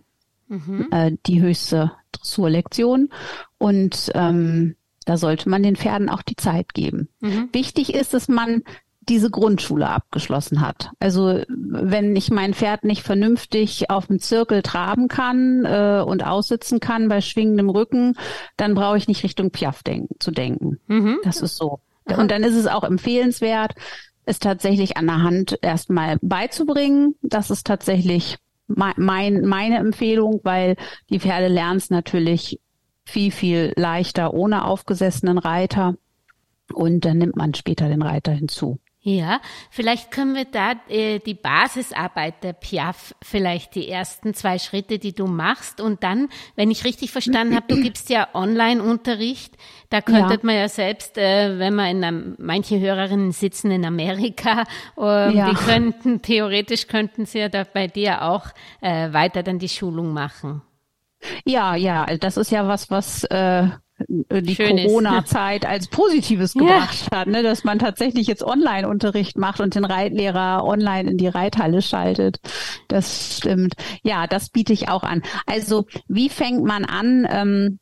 [0.92, 3.08] äh, die höchste Dressurlektion.
[3.58, 7.08] Und ähm, da sollte man den Pferden auch die Zeit geben.
[7.52, 8.62] Wichtig ist, dass man
[9.00, 10.92] diese Grundschule abgeschlossen hat.
[11.00, 16.78] Also wenn ich mein Pferd nicht vernünftig auf dem Zirkel traben kann äh, und aussitzen
[16.78, 18.16] kann bei schwingendem Rücken,
[18.56, 20.78] dann brauche ich nicht Richtung Piaf denken, zu denken.
[20.86, 21.18] Mhm.
[21.24, 21.80] Das ist so.
[22.04, 23.74] Und dann ist es auch empfehlenswert,
[24.26, 27.14] es tatsächlich an der Hand erstmal beizubringen.
[27.22, 30.76] Das ist tatsächlich mein, meine Empfehlung, weil
[31.10, 32.60] die Pferde lernen es natürlich
[33.04, 35.96] viel, viel leichter ohne aufgesessenen Reiter.
[36.72, 38.78] Und dann nimmt man später den Reiter hinzu.
[39.06, 44.98] Ja, vielleicht können wir da äh, die Basisarbeit der Piaf, vielleicht die ersten zwei Schritte,
[44.98, 45.78] die du machst.
[45.82, 49.58] Und dann, wenn ich richtig verstanden habe, du gibst ja Online-Unterricht.
[49.90, 50.40] Da könnte ja.
[50.42, 54.64] man ja selbst, äh, wenn man in einem, manche Hörerinnen sitzen in Amerika,
[54.96, 55.50] äh, ja.
[55.50, 58.46] die könnten, theoretisch könnten sie ja da bei dir auch
[58.80, 60.62] äh, weiter dann die Schulung machen.
[61.44, 63.68] Ja, ja, das ist ja was, was äh,
[64.08, 67.18] die Corona-Zeit als Positives gebracht ja.
[67.18, 67.42] hat, ne?
[67.42, 72.40] dass man tatsächlich jetzt Online-Unterricht macht und den Reitlehrer online in die Reithalle schaltet.
[72.88, 73.74] Das stimmt.
[74.02, 75.22] Ja, das biete ich auch an.
[75.46, 77.26] Also wie fängt man an?
[77.30, 77.78] Ähm,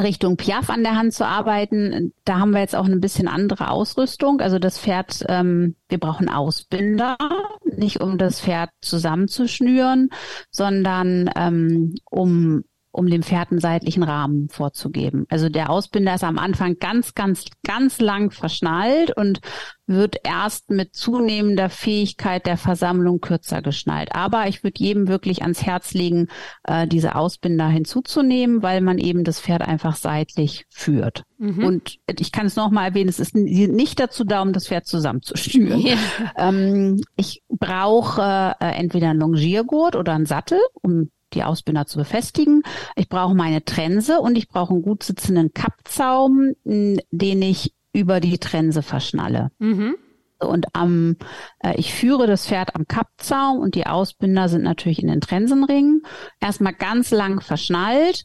[0.00, 2.12] Richtung Piaf an der Hand zu arbeiten.
[2.24, 4.40] Da haben wir jetzt auch ein bisschen andere Ausrüstung.
[4.40, 7.16] Also das Pferd, ähm, wir brauchen Ausbinder,
[7.64, 10.10] nicht um das Pferd zusammenzuschnüren,
[10.50, 12.64] sondern ähm, um
[12.94, 15.26] um dem Pferd einen seitlichen Rahmen vorzugeben.
[15.28, 19.40] Also der Ausbinder ist am Anfang ganz, ganz, ganz lang verschnallt und
[19.86, 24.14] wird erst mit zunehmender Fähigkeit der Versammlung kürzer geschnallt.
[24.14, 26.28] Aber ich würde jedem wirklich ans Herz legen,
[26.62, 31.24] äh, diese Ausbinder hinzuzunehmen, weil man eben das Pferd einfach seitlich führt.
[31.38, 31.64] Mhm.
[31.64, 35.80] Und ich kann es nochmal erwähnen, es ist nicht dazu da, um das Pferd zusammenzustüren.
[35.80, 35.96] Ja.
[36.36, 42.62] Ähm, ich brauche äh, entweder einen Longiergurt oder einen Sattel, um die Ausbinder zu befestigen.
[42.96, 48.38] Ich brauche meine Trense und ich brauche einen gut sitzenden Kappzaum, den ich über die
[48.38, 49.50] Trense verschnalle.
[49.58, 49.96] Mhm.
[50.38, 51.16] Und am,
[51.60, 56.02] äh, ich führe das Pferd am Kappzaum und die Ausbinder sind natürlich in den Trensenringen.
[56.40, 58.24] Erstmal ganz lang verschnallt.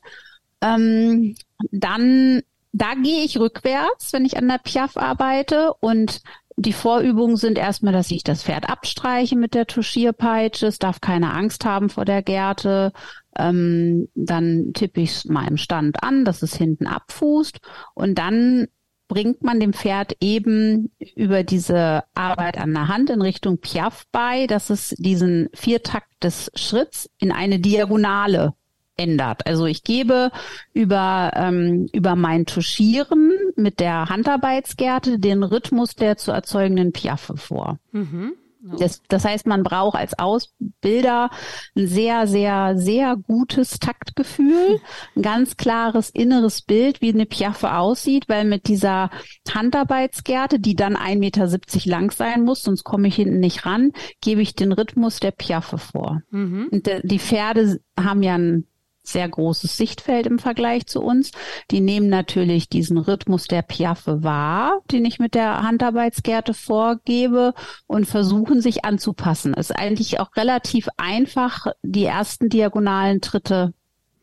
[0.61, 1.35] Ähm,
[1.71, 2.41] dann,
[2.71, 6.21] da gehe ich rückwärts, wenn ich an der Piaf arbeite und
[6.59, 10.67] die Vorübungen sind erstmal, dass ich das Pferd abstreiche mit der Tuschierpeitsche.
[10.67, 12.91] Es darf keine Angst haben vor der Gerte.
[13.37, 17.59] Ähm, dann tippe ich es mal im Stand an, dass es hinten abfußt.
[17.93, 18.67] Und dann
[19.07, 24.45] bringt man dem Pferd eben über diese Arbeit an der Hand in Richtung Piaf bei,
[24.45, 28.53] dass es diesen Viertakt des Schritts in eine Diagonale
[28.97, 29.47] ändert.
[29.47, 30.29] Also ich gebe
[30.73, 33.28] über, ähm, über mein Tuschieren
[33.59, 37.77] mit der Handarbeitsgerte den Rhythmus der zu erzeugenden Piaffe vor.
[37.91, 38.33] Mhm.
[38.61, 41.29] Das, das heißt, man braucht als Ausbilder
[41.75, 44.81] ein sehr, sehr, sehr gutes Taktgefühl,
[45.15, 49.11] ein ganz klares inneres Bild, wie eine Piaffe aussieht, weil mit dieser
[49.49, 51.49] Handarbeitsgerte, die dann 1,70 Meter
[51.85, 53.91] lang sein muss, sonst komme ich hinten nicht ran,
[54.21, 56.21] gebe ich den Rhythmus der Piaffe vor.
[56.29, 56.67] Mhm.
[56.69, 58.67] Und die Pferde haben ja ein
[59.03, 61.31] sehr großes Sichtfeld im Vergleich zu uns.
[61.71, 67.53] Die nehmen natürlich diesen Rhythmus der Piaffe wahr, den ich mit der Handarbeitsgerte vorgebe
[67.87, 69.53] und versuchen sich anzupassen.
[69.55, 73.73] Es ist eigentlich auch relativ einfach, die ersten diagonalen Tritte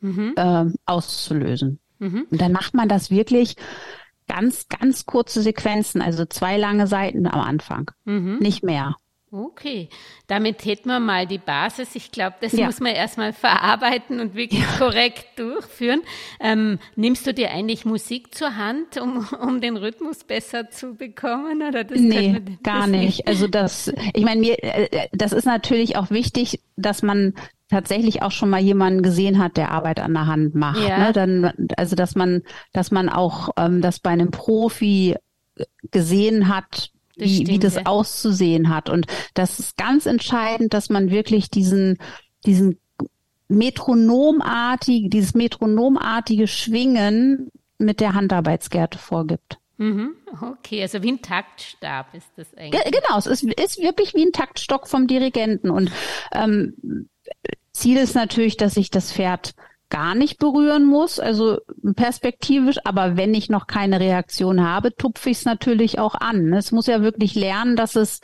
[0.01, 0.33] mhm.
[0.35, 1.79] äh, auszulösen.
[1.99, 2.27] Mhm.
[2.29, 3.55] Und dann macht man das wirklich
[4.27, 8.37] ganz, ganz kurze Sequenzen, also zwei lange Seiten am Anfang, mhm.
[8.39, 8.95] nicht mehr.
[9.29, 9.89] Okay,
[10.27, 11.95] damit hätten wir mal die Basis.
[11.95, 12.65] Ich glaube, das ja.
[12.65, 16.01] muss man erstmal verarbeiten und wirklich korrekt durchführen.
[16.39, 21.61] Ähm, nimmst du dir eigentlich Musik zur Hand, um, um den Rhythmus besser zu bekommen?
[21.61, 23.01] Oder das nee, gar nicht.
[23.01, 23.27] nicht.
[23.27, 27.33] Also das, ich meine, mir, äh, das ist natürlich auch wichtig, dass man
[27.69, 30.87] tatsächlich auch schon mal jemanden gesehen hat, der Arbeit an der Hand macht.
[30.87, 30.99] Ja.
[30.99, 31.11] Ne?
[31.11, 35.15] Dann, also dass man, dass man auch ähm, das bei einem Profi
[35.91, 38.89] gesehen hat, wie, wie das auszusehen hat.
[38.89, 41.97] Und das ist ganz entscheidend, dass man wirklich diesen,
[42.45, 42.79] diesen
[43.47, 49.57] metronomartig, dieses metronomartige Schwingen mit der Handarbeitsgerte vorgibt.
[49.77, 50.15] Mhm.
[50.41, 52.83] Okay, also wie ein Taktstab ist das eigentlich.
[52.83, 55.69] Genau, es ist, ist wirklich wie ein Taktstock vom Dirigenten.
[55.69, 55.91] Und
[56.33, 57.07] ähm,
[57.73, 59.53] Ziel ist natürlich, dass sich das Pferd
[59.89, 61.59] gar nicht berühren muss, also
[61.95, 66.53] perspektivisch, aber wenn ich noch keine Reaktion habe, tupfe ich es natürlich auch an.
[66.53, 68.19] Es muss ja wirklich lernen, dass es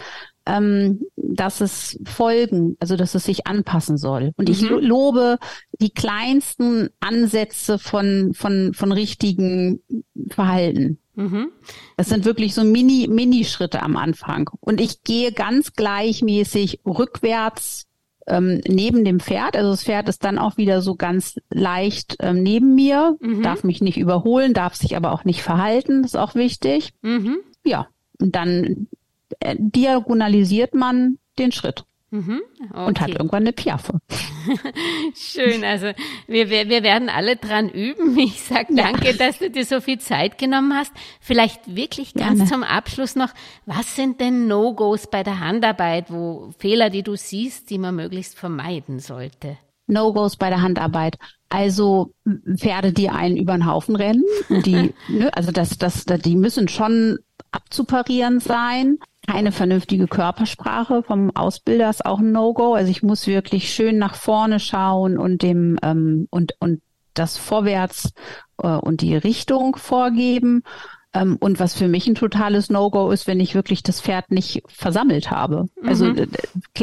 [0.45, 4.33] ähm, dass es folgen, also dass es sich anpassen soll.
[4.35, 4.79] Und ich mhm.
[4.79, 5.37] lobe
[5.79, 9.81] die kleinsten Ansätze von von von richtigen
[10.29, 10.99] Verhalten.
[11.15, 11.51] Mhm.
[11.95, 14.49] Das sind wirklich so Mini Mini Schritte am Anfang.
[14.59, 17.87] Und ich gehe ganz gleichmäßig rückwärts
[18.27, 19.55] ähm, neben dem Pferd.
[19.55, 23.41] Also das Pferd ist dann auch wieder so ganz leicht ähm, neben mir, mhm.
[23.41, 26.93] darf mich nicht überholen, darf sich aber auch nicht verhalten, das ist auch wichtig.
[27.01, 27.37] Mhm.
[27.63, 27.87] Ja,
[28.19, 28.87] und dann
[29.39, 31.85] äh, diagonalisiert man den Schritt.
[32.13, 32.85] Mhm, okay.
[32.85, 33.99] Und hat irgendwann eine Piaffe.
[35.15, 35.87] Schön, also
[36.27, 38.15] wir, wir, wir werden alle dran üben.
[38.23, 39.13] Ich sag danke, ja.
[39.13, 40.91] dass du dir so viel Zeit genommen hast.
[41.19, 42.51] Vielleicht wirklich ganz Gerne.
[42.51, 43.29] zum Abschluss noch,
[43.65, 48.37] was sind denn No-Gos bei der Handarbeit, wo Fehler, die du siehst, die man möglichst
[48.37, 49.57] vermeiden sollte?
[49.87, 51.17] No-Gos bei der Handarbeit.
[51.49, 52.13] Also
[52.57, 57.17] Pferde, die einen über den Haufen rennen, die, ne, also das, das, die müssen schon
[57.53, 58.97] abzuparieren sein.
[59.25, 62.73] Keine vernünftige Körpersprache vom Ausbilder ist auch ein No-Go.
[62.73, 66.81] Also ich muss wirklich schön nach vorne schauen und dem ähm, und und
[67.13, 68.13] das Vorwärts
[68.61, 70.63] äh, und die Richtung vorgeben.
[71.13, 74.63] Ähm, und was für mich ein totales No-Go ist, wenn ich wirklich das Pferd nicht
[74.67, 75.67] versammelt habe.
[75.85, 76.27] Also, mhm.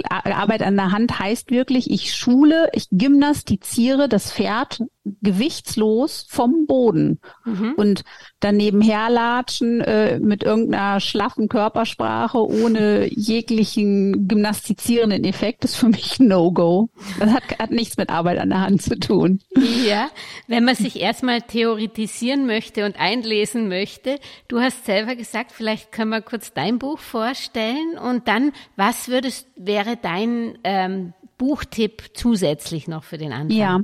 [0.09, 4.83] Also Arbeit an der Hand heißt wirklich, ich schule, ich gymnastiziere das Pferd
[5.22, 7.74] gewichtslos vom Boden mhm.
[7.76, 8.05] und
[8.39, 16.91] daneben herlatschen äh, mit irgendeiner schlaffen Körpersprache ohne jeglichen gymnastizierenden Effekt ist für mich No-Go.
[17.18, 19.41] Das hat, hat nichts mit Arbeit an der Hand zu tun.
[19.87, 20.09] Ja,
[20.47, 26.10] wenn man sich erstmal theoretisieren möchte und einlesen möchte, du hast selber gesagt, vielleicht können
[26.10, 33.04] wir kurz dein Buch vorstellen und dann, was würdest, wäre dein ähm, Buchtipp zusätzlich noch
[33.04, 33.56] für den Anfang?
[33.56, 33.80] Ja,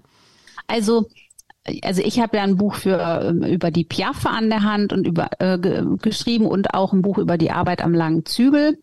[0.67, 1.07] also
[1.83, 5.07] also ich habe ja ein Buch für ähm, über die Piaffe an der Hand und
[5.07, 5.59] über äh,
[6.01, 8.79] geschrieben und auch ein Buch über die Arbeit am langen Zügel.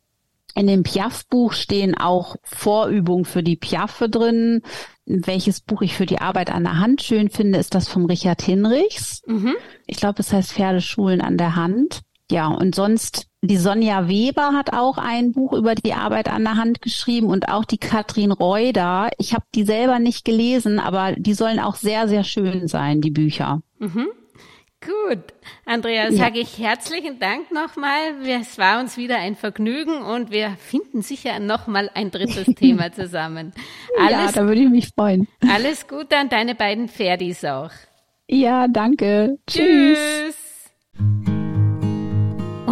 [0.55, 4.61] In dem Piaff-Buch stehen auch Vorübungen für die Piaffe drin.
[5.05, 8.41] Welches Buch ich für die Arbeit an der Hand schön finde, ist das vom Richard
[8.41, 9.21] Hinrichs.
[9.25, 9.55] Mhm.
[9.87, 12.01] Ich glaube, es heißt Pferdeschulen an der Hand.
[12.31, 16.55] Ja, und sonst, die Sonja Weber hat auch ein Buch über die Arbeit an der
[16.55, 19.09] Hand geschrieben und auch die Katrin Reuter.
[19.17, 23.11] Ich habe die selber nicht gelesen, aber die sollen auch sehr, sehr schön sein, die
[23.11, 23.61] Bücher.
[23.79, 24.07] Mhm.
[24.85, 25.19] Gut,
[25.65, 26.11] Andrea, ja.
[26.11, 28.27] sage ich herzlichen Dank nochmal.
[28.27, 33.53] Es war uns wieder ein Vergnügen und wir finden sicher nochmal ein drittes Thema zusammen.
[33.97, 35.27] Alles, ja, da würde ich mich freuen.
[35.49, 37.71] Alles Gute an deine beiden Pferdis auch.
[38.27, 39.37] Ja, danke.
[39.47, 39.97] Tschüss.
[40.97, 41.32] Tschüss.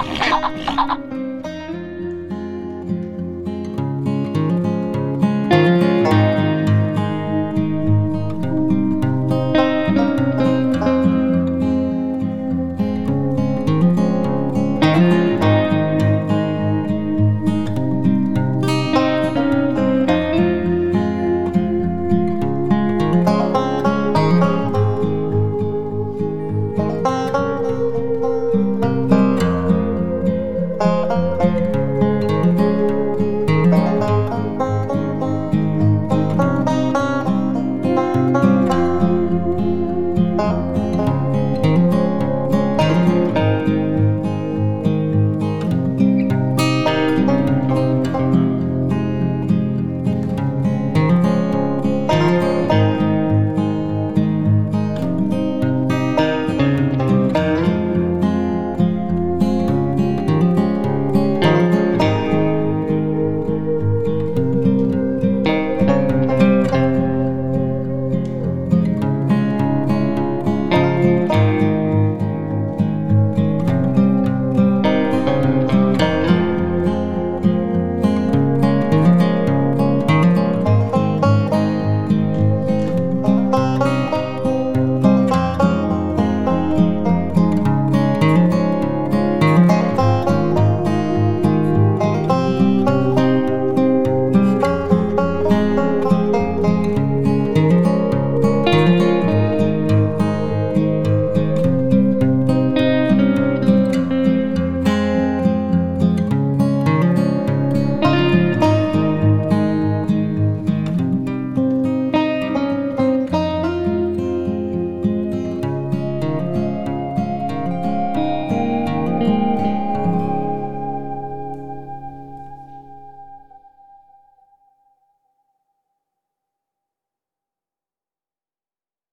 [0.00, 1.19] 哈哈哈哈哈哈。